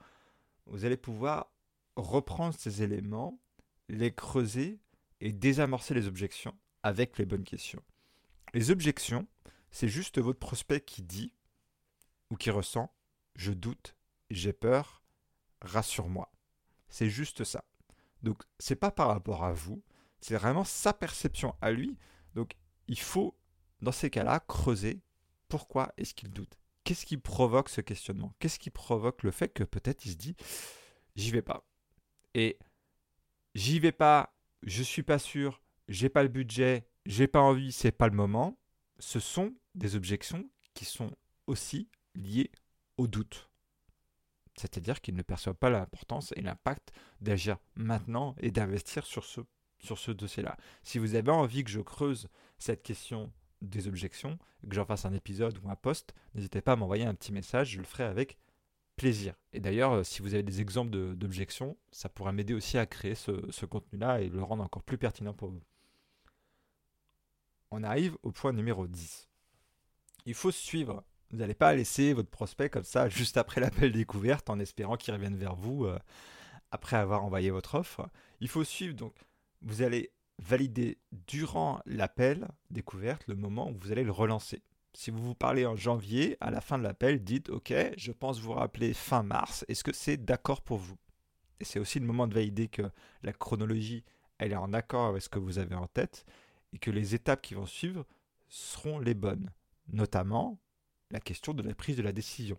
vous 0.66 0.84
allez 0.84 0.96
pouvoir 0.96 1.50
reprendre 1.96 2.54
ces 2.56 2.82
éléments, 2.82 3.40
les 3.88 4.14
creuser 4.14 4.80
et 5.20 5.32
désamorcer 5.32 5.94
les 5.94 6.06
objections 6.06 6.56
avec 6.82 7.18
les 7.18 7.26
bonnes 7.26 7.44
questions. 7.44 7.82
Les 8.54 8.70
objections, 8.70 9.26
c'est 9.70 9.88
juste 9.88 10.18
votre 10.18 10.38
prospect 10.38 10.80
qui 10.80 11.02
dit 11.02 11.32
ou 12.30 12.36
qui 12.36 12.50
ressent 12.50 12.92
je 13.36 13.52
doute, 13.52 13.96
j'ai 14.30 14.52
peur, 14.52 15.02
rassure-moi. 15.60 16.32
C'est 16.88 17.10
juste 17.10 17.44
ça. 17.44 17.64
Donc 18.22 18.42
c'est 18.58 18.76
pas 18.76 18.90
par 18.90 19.08
rapport 19.08 19.44
à 19.44 19.52
vous, 19.52 19.82
c'est 20.20 20.36
vraiment 20.36 20.64
sa 20.64 20.92
perception 20.92 21.54
à 21.60 21.70
lui. 21.70 21.98
Donc 22.34 22.56
il 22.88 22.98
faut 22.98 23.38
dans 23.82 23.92
ces 23.92 24.10
cas-là 24.10 24.40
creuser 24.40 25.02
pourquoi 25.48 25.92
est-ce 25.96 26.14
qu'il 26.14 26.30
doute 26.30 26.58
Qu'est-ce 26.86 27.04
qui 27.04 27.16
provoque 27.16 27.68
ce 27.68 27.80
questionnement? 27.80 28.32
Qu'est-ce 28.38 28.60
qui 28.60 28.70
provoque 28.70 29.24
le 29.24 29.32
fait 29.32 29.48
que 29.48 29.64
peut-être 29.64 30.06
il 30.06 30.12
se 30.12 30.16
dit 30.16 30.36
j'y 31.16 31.32
vais 31.32 31.42
pas? 31.42 31.66
Et 32.32 32.60
j'y 33.56 33.80
vais 33.80 33.90
pas, 33.90 34.38
je 34.62 34.84
suis 34.84 35.02
pas 35.02 35.18
sûr, 35.18 35.60
j'ai 35.88 36.08
pas 36.08 36.22
le 36.22 36.28
budget, 36.28 36.86
j'ai 37.04 37.26
pas 37.26 37.40
envie, 37.40 37.72
c'est 37.72 37.90
pas 37.90 38.06
le 38.06 38.14
moment. 38.14 38.56
Ce 39.00 39.18
sont 39.18 39.52
des 39.74 39.96
objections 39.96 40.48
qui 40.74 40.84
sont 40.84 41.10
aussi 41.48 41.88
lié 42.14 42.52
au 42.98 43.08
doute. 43.08 43.50
C'est-à-dire 44.56 45.00
qu'il 45.00 45.16
ne 45.16 45.22
perçoit 45.22 45.54
pas 45.54 45.70
l'importance 45.70 46.32
et 46.36 46.40
l'impact 46.40 46.92
d'agir 47.20 47.58
maintenant 47.74 48.36
et 48.38 48.52
d'investir 48.52 49.06
sur 49.06 49.24
ce, 49.24 49.40
sur 49.80 49.98
ce 49.98 50.12
dossier-là. 50.12 50.56
Si 50.84 51.00
vous 51.00 51.16
avez 51.16 51.32
envie 51.32 51.64
que 51.64 51.70
je 51.70 51.80
creuse 51.80 52.28
cette 52.60 52.84
question 52.84 53.32
des 53.62 53.88
objections, 53.88 54.38
que 54.68 54.74
j'en 54.74 54.84
fasse 54.84 55.04
un 55.04 55.12
épisode 55.12 55.58
ou 55.62 55.68
un 55.68 55.76
post, 55.76 56.14
n'hésitez 56.34 56.60
pas 56.60 56.72
à 56.72 56.76
m'envoyer 56.76 57.04
un 57.04 57.14
petit 57.14 57.32
message, 57.32 57.70
je 57.70 57.78
le 57.78 57.84
ferai 57.84 58.04
avec 58.04 58.38
plaisir. 58.96 59.34
Et 59.52 59.60
d'ailleurs, 59.60 59.92
euh, 59.92 60.04
si 60.04 60.22
vous 60.22 60.34
avez 60.34 60.42
des 60.42 60.60
exemples 60.60 60.90
d'objections, 60.90 61.76
ça 61.92 62.08
pourra 62.08 62.32
m'aider 62.32 62.54
aussi 62.54 62.78
à 62.78 62.86
créer 62.86 63.14
ce, 63.14 63.66
contenu-là 63.66 64.20
et 64.20 64.28
le 64.28 64.42
rendre 64.42 64.64
encore 64.64 64.82
plus 64.82 64.98
pertinent 64.98 65.34
pour 65.34 65.50
vous. 65.50 65.62
On 67.70 67.82
arrive 67.82 68.16
au 68.22 68.32
point 68.32 68.52
numéro 68.52 68.86
10. 68.86 69.28
Il 70.24 70.34
faut 70.34 70.50
suivre 70.50 71.04
vous 71.30 71.38
n'allez 71.38 71.54
pas 71.54 71.74
laisser 71.74 72.12
votre 72.12 72.30
prospect 72.30 72.70
comme 72.70 72.84
ça 72.84 73.08
juste 73.08 73.36
après 73.36 73.60
l'appel 73.60 73.92
découverte 73.92 74.48
en 74.48 74.58
espérant 74.58 74.96
qu'il 74.96 75.12
revienne 75.12 75.36
vers 75.36 75.56
vous 75.56 75.84
euh, 75.84 75.98
après 76.70 76.96
avoir 76.96 77.24
envoyé 77.24 77.50
votre 77.50 77.74
offre. 77.74 78.08
Il 78.40 78.48
faut 78.48 78.64
suivre 78.64 78.94
donc. 78.94 79.14
Vous 79.62 79.82
allez 79.82 80.12
valider 80.38 80.98
durant 81.26 81.80
l'appel 81.86 82.48
découverte 82.70 83.26
le 83.26 83.36
moment 83.36 83.70
où 83.70 83.76
vous 83.80 83.92
allez 83.92 84.04
le 84.04 84.12
relancer. 84.12 84.62
Si 84.94 85.10
vous 85.10 85.22
vous 85.22 85.34
parlez 85.34 85.66
en 85.66 85.76
janvier, 85.76 86.36
à 86.40 86.50
la 86.50 86.60
fin 86.60 86.78
de 86.78 86.82
l'appel, 86.82 87.22
dites 87.22 87.50
OK, 87.50 87.72
je 87.96 88.12
pense 88.12 88.40
vous 88.40 88.52
rappeler 88.52 88.94
fin 88.94 89.22
mars. 89.22 89.64
Est-ce 89.68 89.84
que 89.84 89.92
c'est 89.92 90.16
d'accord 90.16 90.62
pour 90.62 90.78
vous? 90.78 90.96
Et 91.60 91.64
c'est 91.64 91.78
aussi 91.78 91.98
le 91.98 92.06
moment 92.06 92.26
de 92.26 92.34
valider 92.34 92.68
que 92.68 92.90
la 93.22 93.32
chronologie 93.32 94.04
elle 94.38 94.52
est 94.52 94.56
en 94.56 94.72
accord 94.72 95.06
avec 95.06 95.22
ce 95.22 95.28
que 95.28 95.38
vous 95.38 95.58
avez 95.58 95.74
en 95.74 95.86
tête 95.86 96.24
et 96.72 96.78
que 96.78 96.90
les 96.90 97.14
étapes 97.14 97.42
qui 97.42 97.54
vont 97.54 97.66
suivre 97.66 98.06
seront 98.48 98.98
les 98.98 99.14
bonnes. 99.14 99.50
Notamment, 99.88 100.58
la 101.10 101.20
question 101.20 101.54
de 101.54 101.62
la 101.62 101.74
prise 101.74 101.96
de 101.96 102.02
la 102.02 102.12
décision. 102.12 102.58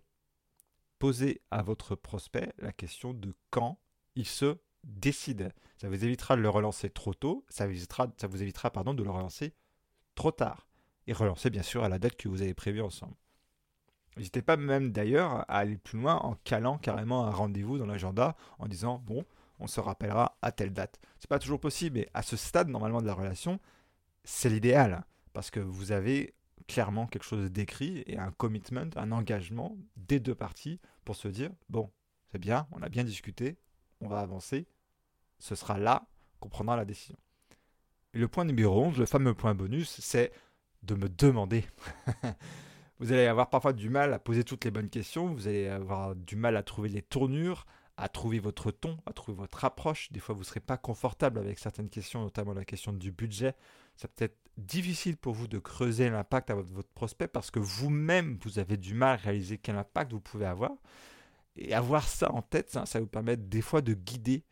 Posez 0.98 1.42
à 1.50 1.62
votre 1.62 1.94
prospect 1.94 2.52
la 2.58 2.72
question 2.72 3.14
de 3.14 3.34
quand 3.50 3.78
il 4.16 4.26
se 4.26 4.58
décide. 4.84 5.52
Ça 5.76 5.88
vous 5.88 6.04
évitera 6.04 6.36
de 6.36 6.40
le 6.40 6.48
relancer 6.48 6.90
trop 6.90 7.14
tôt, 7.14 7.44
ça 7.48 7.66
vous 7.66 7.72
évitera, 7.72 8.08
ça 8.16 8.26
vous 8.26 8.42
évitera 8.42 8.70
pardon, 8.70 8.94
de 8.94 9.02
le 9.02 9.10
relancer 9.10 9.54
trop 10.14 10.30
tard. 10.30 10.66
Et 11.06 11.12
relancer 11.12 11.48
bien 11.50 11.62
sûr 11.62 11.84
à 11.84 11.88
la 11.88 11.98
date 11.98 12.16
que 12.16 12.28
vous 12.28 12.42
avez 12.42 12.54
prévue 12.54 12.82
ensemble. 12.82 13.14
N'hésitez 14.16 14.42
pas 14.42 14.56
même 14.56 14.90
d'ailleurs 14.90 15.48
à 15.48 15.58
aller 15.58 15.78
plus 15.78 15.98
loin 15.98 16.16
en 16.16 16.34
calant 16.34 16.76
carrément 16.76 17.24
un 17.24 17.30
rendez-vous 17.30 17.78
dans 17.78 17.86
l'agenda 17.86 18.36
en 18.58 18.66
disant 18.66 19.02
bon, 19.06 19.24
on 19.60 19.66
se 19.66 19.80
rappellera 19.80 20.36
à 20.42 20.52
telle 20.52 20.72
date. 20.72 21.00
C'est 21.18 21.30
pas 21.30 21.38
toujours 21.38 21.60
possible, 21.60 21.98
mais 21.98 22.08
à 22.14 22.22
ce 22.22 22.36
stade 22.36 22.68
normalement 22.68 23.00
de 23.00 23.06
la 23.06 23.14
relation, 23.14 23.60
c'est 24.24 24.50
l'idéal 24.50 25.04
parce 25.32 25.50
que 25.50 25.60
vous 25.60 25.92
avez 25.92 26.34
clairement 26.66 27.06
quelque 27.06 27.24
chose 27.24 27.50
d'écrit 27.50 28.02
et 28.06 28.18
un 28.18 28.32
commitment, 28.32 28.90
un 28.96 29.12
engagement 29.12 29.76
des 29.96 30.20
deux 30.20 30.34
parties 30.34 30.80
pour 31.04 31.16
se 31.16 31.28
dire 31.28 31.50
bon, 31.68 31.90
c'est 32.30 32.38
bien, 32.38 32.66
on 32.72 32.82
a 32.82 32.88
bien 32.88 33.04
discuté, 33.04 33.56
on 34.00 34.08
va 34.08 34.20
avancer, 34.20 34.66
ce 35.38 35.54
sera 35.54 35.78
là 35.78 36.06
qu'on 36.40 36.48
prendra 36.48 36.76
la 36.76 36.84
décision. 36.84 37.16
Le 38.12 38.28
point 38.28 38.44
numéro 38.44 38.84
11, 38.84 38.98
le 38.98 39.06
fameux 39.06 39.34
point 39.34 39.54
bonus, 39.54 40.00
c'est 40.00 40.32
de 40.82 40.94
me 40.94 41.08
demander. 41.08 41.64
vous 42.98 43.12
allez 43.12 43.26
avoir 43.26 43.50
parfois 43.50 43.72
du 43.72 43.90
mal 43.90 44.12
à 44.12 44.18
poser 44.18 44.44
toutes 44.44 44.64
les 44.64 44.70
bonnes 44.70 44.88
questions, 44.88 45.32
vous 45.34 45.48
allez 45.48 45.68
avoir 45.68 46.14
du 46.14 46.36
mal 46.36 46.56
à 46.56 46.62
trouver 46.62 46.88
les 46.88 47.02
tournures, 47.02 47.66
à 47.96 48.08
trouver 48.08 48.38
votre 48.38 48.70
ton, 48.70 48.96
à 49.06 49.12
trouver 49.12 49.36
votre 49.36 49.64
approche. 49.64 50.10
Des 50.12 50.20
fois, 50.20 50.34
vous 50.34 50.42
ne 50.42 50.46
serez 50.46 50.60
pas 50.60 50.76
confortable 50.76 51.38
avec 51.38 51.58
certaines 51.58 51.90
questions, 51.90 52.22
notamment 52.22 52.54
la 52.54 52.64
question 52.64 52.92
du 52.92 53.10
budget. 53.10 53.54
Ça 53.96 54.06
peut 54.06 54.24
être 54.24 54.38
difficile 54.56 55.16
pour 55.16 55.34
vous 55.34 55.48
de 55.48 55.58
creuser 55.58 56.08
l'impact 56.08 56.50
à 56.50 56.54
votre 56.54 56.88
prospect 56.90 57.26
parce 57.26 57.50
que 57.50 57.58
vous-même, 57.58 58.38
vous 58.42 58.60
avez 58.60 58.76
du 58.76 58.94
mal 58.94 59.14
à 59.14 59.16
réaliser 59.16 59.58
quel 59.58 59.76
impact 59.76 60.12
vous 60.12 60.20
pouvez 60.20 60.46
avoir. 60.46 60.70
Et 61.60 61.74
avoir 61.74 62.06
ça 62.06 62.32
en 62.32 62.42
tête, 62.42 62.70
ça, 62.70 62.86
ça 62.86 63.00
vous 63.00 63.06
permet 63.06 63.36
des 63.36 63.62
fois 63.62 63.82
de 63.82 63.94
guider 63.94 64.44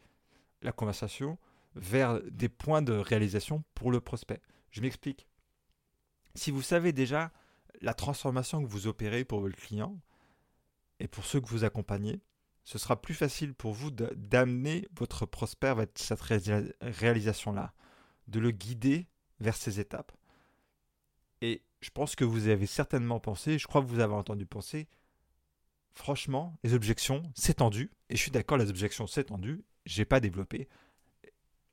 la 0.63 0.73
conversation 0.73 1.39
vers 1.75 2.21
des 2.23 2.49
points 2.49 2.83
de 2.83 2.93
réalisation 2.93 3.63
pour 3.75 3.91
le 3.91 4.01
prospect. 4.01 4.41
Je 4.71 4.81
m'explique. 4.81 5.29
Si 6.35 6.51
vous 6.51 6.63
savez 6.63 6.93
déjà 6.93 7.33
la 7.81 7.95
transformation 7.95 8.63
que 8.63 8.69
vous 8.69 8.87
opérez 8.87 9.25
pour 9.25 9.41
votre 9.41 9.57
client 9.57 9.99
et 10.99 11.09
pour 11.09 11.25
ceux 11.25 11.41
que 11.41 11.49
vous 11.49 11.65
accompagnez, 11.65 12.21
ce 12.65 12.79
sera 12.79 13.01
plus 13.01 13.15
facile 13.15 13.55
pour 13.55 13.73
vous 13.73 13.91
d'amener 13.91 14.89
votre 14.97 15.25
prospect 15.25 15.75
vers 15.75 15.87
cette 15.95 16.21
réalisation-là, 16.21 17.73
de 18.27 18.41
le 18.41 18.51
guider 18.51 19.07
vers 19.39 19.57
ces 19.57 19.79
étapes. 19.79 20.13
Et 21.43 21.63
je 21.81 21.91
pense 21.91 22.17
que 22.17 22.25
vous 22.25 22.49
avez 22.49 22.67
certainement 22.67 23.21
pensé, 23.21 23.59
je 23.59 23.67
crois 23.69 23.83
que 23.83 23.87
vous 23.87 24.01
avez 24.01 24.15
entendu 24.15 24.47
penser, 24.47 24.89
franchement, 25.97 26.57
les 26.63 26.75
objections, 26.75 27.23
tendu, 27.57 27.91
et 28.11 28.17
je 28.17 28.21
suis 28.21 28.31
d'accord, 28.31 28.59
les 28.59 28.71
objections, 28.71 29.07
tendu, 29.07 29.65
j'ai 29.87 30.05
pas 30.05 30.21
développé. 30.21 30.69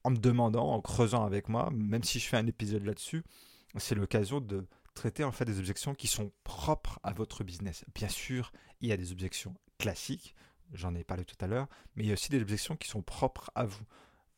En 0.04 0.12
me 0.12 0.18
demandant, 0.18 0.72
en 0.72 0.82
creusant 0.82 1.26
avec 1.26 1.50
moi, 1.50 1.70
même 1.72 2.04
si 2.04 2.20
je 2.20 2.28
fais 2.28 2.38
un 2.38 2.48
épisode 2.48 2.84
là-dessus, 2.84 3.24
c'est 3.78 3.96
l'occasion 3.96 4.42
de 4.42 4.66
traiter 4.96 5.24
en 5.24 5.32
fait 5.32 5.46
des 5.46 5.60
objections 5.60 5.94
qui 5.94 6.08
sont 6.08 6.32
propres 6.44 7.00
à 7.04 7.14
votre 7.14 7.44
business. 7.44 7.86
Bien 7.94 8.08
sûr, 8.08 8.52
il 8.82 8.90
y 8.90 8.92
a 8.92 8.98
des 8.98 9.12
objections 9.12 9.56
classiques, 9.78 10.36
j'en 10.72 10.96
ai 10.96 11.04
parlé 11.04 11.26
tout 11.26 11.38
à 11.42 11.48
l'heure, 11.48 11.68
mais 11.96 12.04
il 12.04 12.08
y 12.08 12.12
a 12.12 12.14
aussi 12.14 12.30
des 12.30 12.42
objections 12.42 12.76
qui 12.76 12.88
sont 12.88 13.02
propres 13.02 13.52
à 13.56 13.66
vous. 13.66 13.84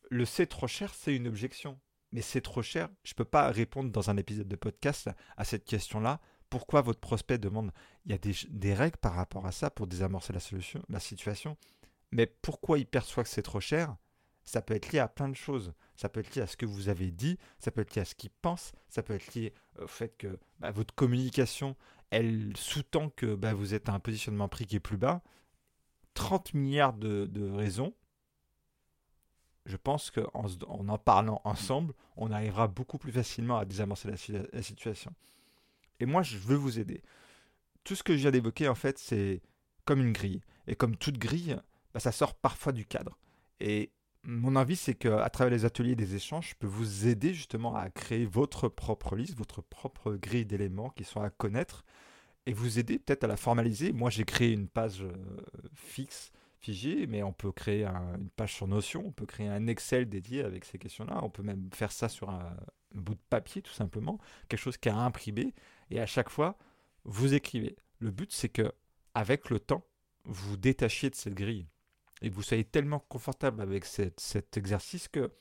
Le 0.10 0.26
c'est 0.26 0.48
trop 0.48 0.68
cher, 0.68 0.94
c'est 0.94 1.16
une 1.16 1.28
objection, 1.28 1.80
mais 2.12 2.22
c'est 2.22 2.42
trop 2.42 2.62
cher. 2.62 2.90
Je 3.04 3.14
ne 3.14 3.16
peux 3.16 3.26
pas 3.26 3.50
répondre 3.52 3.92
dans 3.92 4.10
un 4.10 4.18
épisode 4.18 4.48
de 4.48 4.56
podcast 4.56 5.10
à 5.38 5.44
cette 5.44 5.66
question-là. 5.66 6.22
Pourquoi 6.56 6.82
votre 6.82 7.02
prospect 7.02 7.38
demande 7.38 7.74
Il 8.06 8.14
y 8.14 8.16
a 8.16 8.18
des, 8.18 8.74
règles 8.74 8.96
par 8.96 9.14
rapport 9.14 9.46
à 9.46 9.52
ça 9.52 9.70
pour 9.70 9.88
désamorcer 9.88 10.32
la, 10.32 11.00
situation. 11.02 11.58
Mais 12.12 12.28
pourquoi 12.28 12.80
il 12.80 12.86
perçoit 12.86 13.24
que 13.26 13.30
c'est 13.30 13.42
trop 13.42 13.60
cher? 13.60 13.98
Ça 14.46 14.62
peut 14.62 14.74
être 14.74 14.94
lié 14.94 15.00
à 15.00 15.10
plein 15.10 15.28
de 15.28 15.36
choses. 15.36 15.74
Ça 15.98 16.08
peut 16.08 16.22
être 16.22 16.34
lié 16.34 16.44
à 16.44 16.48
ce 16.48 16.56
que 16.56 16.66
vous 16.66 16.88
avez 16.88 17.12
dit, 17.12 17.38
ça 17.60 17.72
peut 17.72 17.82
être 17.82 17.94
lié 17.94 18.04
à 18.04 18.06
ce 18.06 18.16
qu'il 18.16 18.30
pense, 18.30 18.72
ça 18.88 19.04
peut 19.04 19.16
être 19.16 19.36
lié 19.36 19.54
au 19.82 19.88
fait 19.88 20.16
que 20.18 20.40
bah, 20.62 20.72
votre 20.72 20.96
communication, 20.96 21.76
elle 22.10 22.56
sous-tend 22.56 23.10
que 23.10 23.36
bah, 23.36 23.54
vous 23.54 23.74
êtes 23.74 23.90
à 23.90 23.94
un 23.94 24.00
positionnement 24.00 24.48
prix 24.48 24.66
qui 24.66 24.78
est 24.78 24.80
plus 24.80 24.96
bas. 24.96 25.22
30 26.14 26.54
milliards 26.54 26.94
de, 26.94 27.52
raisons. 27.52 27.94
Je 29.66 29.76
pense 29.76 30.10
qu'en 30.10 30.46
en, 30.70 30.88
en 30.88 30.98
parlant 30.98 31.42
ensemble, 31.44 31.94
on 32.16 32.32
arrivera 32.32 32.70
beaucoup 32.70 32.98
plus 32.98 33.12
facilement 33.12 33.58
à 33.58 33.66
désamorcer 33.66 34.10
la 34.54 34.64
situation. 34.64 35.14
Et 36.00 36.06
moi, 36.06 36.24
je 36.24 36.38
veux 36.38 36.56
vous 36.56 36.80
aider. 36.80 37.02
Tout 37.84 37.96
ce 37.96 38.04
que 38.04 38.14
je 38.14 38.22
viens 38.22 38.32
d'évoquer, 38.32 38.68
en 38.68 38.76
fait, 38.76 38.98
c'est 38.98 39.42
comme 39.86 40.02
une 40.02 40.14
grille. 40.14 40.42
Et 40.68 40.76
comme 40.76 40.96
toute 40.96 41.18
grille, 41.18 41.58
bah, 41.94 42.00
ça 42.00 42.12
sort 42.12 42.34
parfois 42.34 42.72
du 42.72 42.86
cadre. 42.86 43.18
Et 43.60 43.92
mon 44.24 44.56
avis, 44.56 44.76
c'est 44.76 44.96
qu'à 44.96 45.30
travers 45.30 45.52
les 45.52 45.66
ateliers 45.66 45.96
des 45.96 46.16
échanges, 46.16 46.50
je 46.50 46.56
peux 46.56 46.68
vous 46.68 47.08
aider 47.08 47.34
justement 47.34 47.76
à 47.76 47.90
créer 47.90 48.26
votre 48.26 48.68
propre 48.70 49.16
liste, 49.16 49.38
votre 49.38 49.62
propre 49.62 50.14
grille 50.14 50.46
d'éléments 50.46 50.90
qui 50.90 51.04
sont 51.04 51.22
à 51.22 51.30
connaître 51.30 51.86
et 52.48 52.54
vous 52.54 52.80
aider 52.80 53.00
peut-être 53.00 53.24
à 53.24 53.28
la 53.28 53.38
formaliser. 53.38 53.92
Moi, 53.92 54.10
j'ai 54.10 54.26
créé 54.26 54.52
une 54.52 54.68
page 54.68 55.02
euh, 55.02 55.14
fixe, 55.74 56.32
figée, 56.60 57.06
mais 57.08 57.24
on 57.24 57.34
peut 57.34 57.52
créer 57.52 57.86
une 57.86 58.30
page 58.36 58.54
sur 58.54 58.68
Notion, 58.68 59.04
on 59.06 59.12
peut 59.12 59.26
créer 59.26 59.48
un 59.48 59.68
Excel 59.68 60.10
dédié 60.10 60.44
avec 60.44 60.66
ces 60.66 60.78
questions-là, 60.78 61.20
on 61.22 61.30
peut 61.30 61.44
même 61.44 61.70
faire 61.74 61.92
ça 61.92 62.10
sur 62.10 62.30
un, 62.30 62.56
bout 62.94 63.14
de 63.14 63.20
papier 63.30 63.62
tout 63.62 63.74
simplement, 63.74 64.20
quelque 64.48 64.60
chose 64.60 64.78
qui 64.78 64.90
a 64.90 64.98
imprimé, 64.98 65.54
et 65.92 66.00
à 66.00 66.06
chaque 66.06 66.30
fois, 66.30 66.58
vous 67.04 67.34
écrivez. 67.34 67.76
Le 68.00 68.12
but, 68.12 68.32
c'est 68.32 68.50
que 68.50 68.74
avec 69.14 69.50
le 69.50 69.60
temps, 69.60 69.86
vous 70.26 70.58
détachiez 70.58 71.10
de 71.10 71.16
cette 71.16 71.36
grille 71.36 71.68
et 72.22 72.30
vous 72.30 72.42
soyez 72.42 72.64
tellement 72.64 73.00
confortable 73.00 73.62
avec 73.62 73.86
cet 73.86 74.58
exercice 74.58 75.08
que 75.08 75.32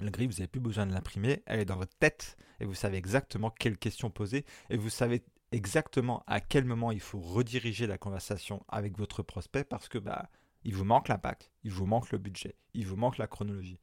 la 0.00 0.10
grille, 0.10 0.26
vous 0.26 0.34
n'avez 0.34 0.48
plus 0.48 0.60
besoin 0.60 0.86
de 0.86 0.92
l'imprimer, 0.92 1.42
elle 1.46 1.60
est 1.60 1.64
dans 1.64 1.76
votre 1.76 1.96
tête 1.96 2.36
et 2.60 2.64
vous 2.64 2.74
savez 2.74 2.96
exactement 2.96 3.50
quelles 3.50 3.78
questions 3.78 4.10
poser 4.10 4.44
et 4.70 4.76
vous 4.76 4.90
savez 4.90 5.22
exactement 5.52 6.24
à 6.26 6.40
quel 6.40 6.64
moment 6.64 6.90
il 6.92 7.00
faut 7.00 7.20
rediriger 7.20 7.86
la 7.86 7.98
conversation 7.98 8.64
avec 8.68 8.98
votre 8.98 9.22
prospect 9.22 9.64
parce 9.64 9.88
que 9.88 9.98
bah, 9.98 10.30
il 10.64 10.74
vous 10.74 10.84
manque 10.84 11.08
l'impact, 11.08 11.50
il 11.62 11.70
vous 11.70 11.86
manque 11.86 12.10
le 12.10 12.18
budget, 12.18 12.56
il 12.74 12.86
vous 12.86 12.96
manque 12.96 13.18
la 13.18 13.26
chronologie. 13.26 13.80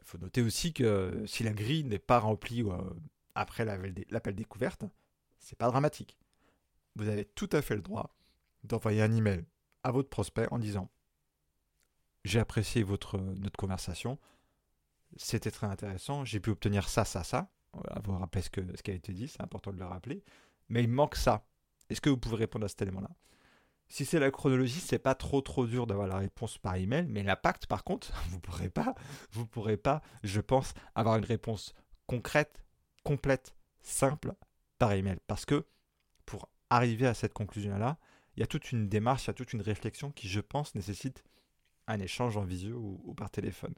Il 0.00 0.04
faut 0.06 0.18
noter 0.18 0.42
aussi 0.42 0.72
que 0.72 1.24
si 1.26 1.42
la 1.42 1.52
grille 1.52 1.84
n'est 1.84 1.98
pas 1.98 2.20
remplie 2.20 2.62
euh, 2.62 2.78
après 3.38 3.64
l'appel 3.64 4.34
découverte, 4.34 4.84
c'est 5.38 5.56
pas 5.56 5.68
dramatique. 5.68 6.18
Vous 6.96 7.08
avez 7.08 7.24
tout 7.24 7.48
à 7.52 7.62
fait 7.62 7.76
le 7.76 7.82
droit 7.82 8.16
d'envoyer 8.64 9.02
un 9.02 9.14
email 9.14 9.44
à 9.84 9.92
votre 9.92 10.08
prospect 10.08 10.48
en 10.50 10.58
disant 10.58 10.90
j'ai 12.24 12.40
apprécié 12.40 12.82
votre, 12.82 13.18
notre 13.18 13.56
conversation, 13.56 14.18
c'était 15.16 15.52
très 15.52 15.68
intéressant, 15.68 16.24
j'ai 16.24 16.40
pu 16.40 16.50
obtenir 16.50 16.88
ça, 16.88 17.04
ça, 17.04 17.22
ça. 17.22 17.48
Vous 18.02 18.18
rappeler 18.18 18.42
ce, 18.42 18.50
que, 18.50 18.60
ce 18.76 18.82
qui 18.82 18.90
a 18.90 18.94
été 18.94 19.12
dit, 19.12 19.28
c'est 19.28 19.40
important 19.40 19.72
de 19.72 19.78
le 19.78 19.84
rappeler. 19.84 20.24
Mais 20.68 20.82
il 20.82 20.88
manque 20.88 21.14
ça. 21.14 21.46
Est-ce 21.88 22.00
que 22.00 22.10
vous 22.10 22.18
pouvez 22.18 22.36
répondre 22.36 22.64
à 22.64 22.68
cet 22.68 22.82
élément-là? 22.82 23.10
Si 23.86 24.04
c'est 24.04 24.18
la 24.18 24.30
chronologie, 24.30 24.80
c'est 24.80 24.98
pas 24.98 25.14
trop 25.14 25.40
trop 25.40 25.66
dur 25.66 25.86
d'avoir 25.86 26.08
la 26.08 26.18
réponse 26.18 26.58
par 26.58 26.74
email, 26.74 27.06
mais 27.08 27.22
l'impact, 27.22 27.66
par 27.66 27.84
contre, 27.84 28.12
vous 28.30 28.40
pourrez 28.40 28.68
pas, 28.68 28.94
vous 29.30 29.46
pourrez 29.46 29.76
pas, 29.76 30.02
je 30.24 30.40
pense, 30.40 30.74
avoir 30.94 31.16
une 31.16 31.24
réponse 31.24 31.74
concrète, 32.06 32.64
complète, 33.04 33.54
simple 33.80 34.34
par 34.78 34.92
email, 34.92 35.18
parce 35.26 35.44
que 35.44 35.66
pour 36.26 36.48
arriver 36.70 37.06
à 37.06 37.14
cette 37.14 37.32
conclusion-là, 37.32 37.98
il 38.36 38.40
y 38.40 38.42
a 38.42 38.46
toute 38.46 38.70
une 38.70 38.88
démarche, 38.88 39.24
il 39.24 39.28
y 39.28 39.30
a 39.30 39.34
toute 39.34 39.52
une 39.52 39.62
réflexion 39.62 40.12
qui, 40.12 40.28
je 40.28 40.40
pense, 40.40 40.74
nécessite 40.74 41.24
un 41.88 41.98
échange 41.98 42.36
en 42.36 42.44
visio 42.44 42.76
ou, 43.04 43.14
par 43.14 43.30
téléphone. 43.30 43.74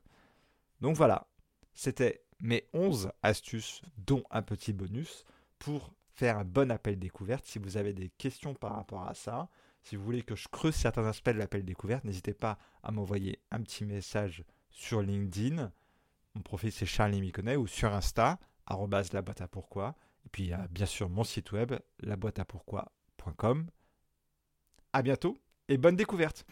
Donc 0.80 0.96
voilà, 0.96 1.28
c'était 1.72 2.24
mes 2.40 2.68
11 2.74 3.10
astuces, 3.22 3.82
dont 3.96 4.24
un 4.30 4.42
petit 4.42 4.72
bonus, 4.72 5.24
pour 5.58 5.94
faire 6.12 6.38
un 6.38 6.44
bon 6.44 6.70
appel 6.70 6.98
découverte. 6.98 7.46
Si 7.46 7.58
vous 7.58 7.76
avez 7.76 7.92
des 7.92 8.10
questions 8.10 8.54
par 8.54 8.74
rapport 8.74 9.08
à 9.08 9.14
ça, 9.14 9.48
si 9.82 9.96
vous 9.96 10.04
voulez 10.04 10.22
que 10.22 10.36
je 10.36 10.48
creuse 10.48 10.74
certains 10.74 11.06
aspects 11.06 11.30
de 11.30 11.38
l'appel 11.38 11.64
découverte, 11.64 12.04
n'hésitez 12.04 12.34
pas 12.34 12.58
à 12.82 12.90
m'envoyer 12.90 13.40
un 13.50 13.62
petit 13.62 13.84
message 13.84 14.44
sur 14.70 15.00
LinkedIn. 15.00 15.72
Mon 16.34 16.42
profil 16.42 16.72
c'est 16.72 16.86
Charlie 16.86 17.20
Miconnet 17.20 17.56
ou 17.56 17.66
sur 17.66 17.92
Insta, 17.94 18.38
la 19.12 19.22
boîte 19.22 19.40
à 19.40 19.48
pourquoi. 19.48 19.94
Et 20.24 20.28
puis 20.30 20.52
bien 20.70 20.86
sûr 20.86 21.08
mon 21.08 21.24
site 21.24 21.52
web, 21.52 21.74
laboîteapourquoi.com. 22.00 23.66
À 24.92 25.02
bientôt 25.02 25.38
et 25.68 25.76
bonne 25.76 25.96
découverte. 25.96 26.46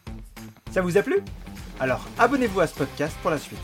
Ça 0.70 0.80
vous 0.80 0.96
a 0.96 1.02
plu? 1.02 1.20
Alors 1.80 2.06
abonnez-vous 2.18 2.60
à 2.60 2.66
ce 2.66 2.74
podcast 2.74 3.16
pour 3.22 3.30
la 3.30 3.38
suite. 3.38 3.58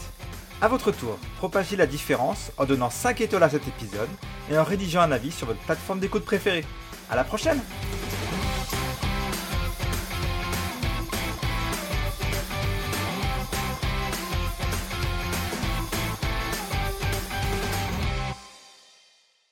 A 0.61 0.69
votre 0.69 0.93
tour, 0.93 1.19
propagez 1.37 1.77
la 1.77 1.87
différence 1.87 2.53
en 2.57 2.65
donnant 2.65 2.91
5 2.91 3.21
étoiles 3.21 3.43
à 3.43 3.51
cet 3.51 3.67
épisode 3.67 4.09
et 4.51 4.57
en 4.57 4.65
rédigeant 4.65 5.03
un 5.03 5.13
avis 5.13 5.33
sur 5.33 5.47
votre 5.47 5.61
plateforme 5.61 6.01
d'écoute 6.01 6.25
préférée. 6.25 6.65
À 7.11 7.17
la 7.17 7.25
prochaine 7.25 7.61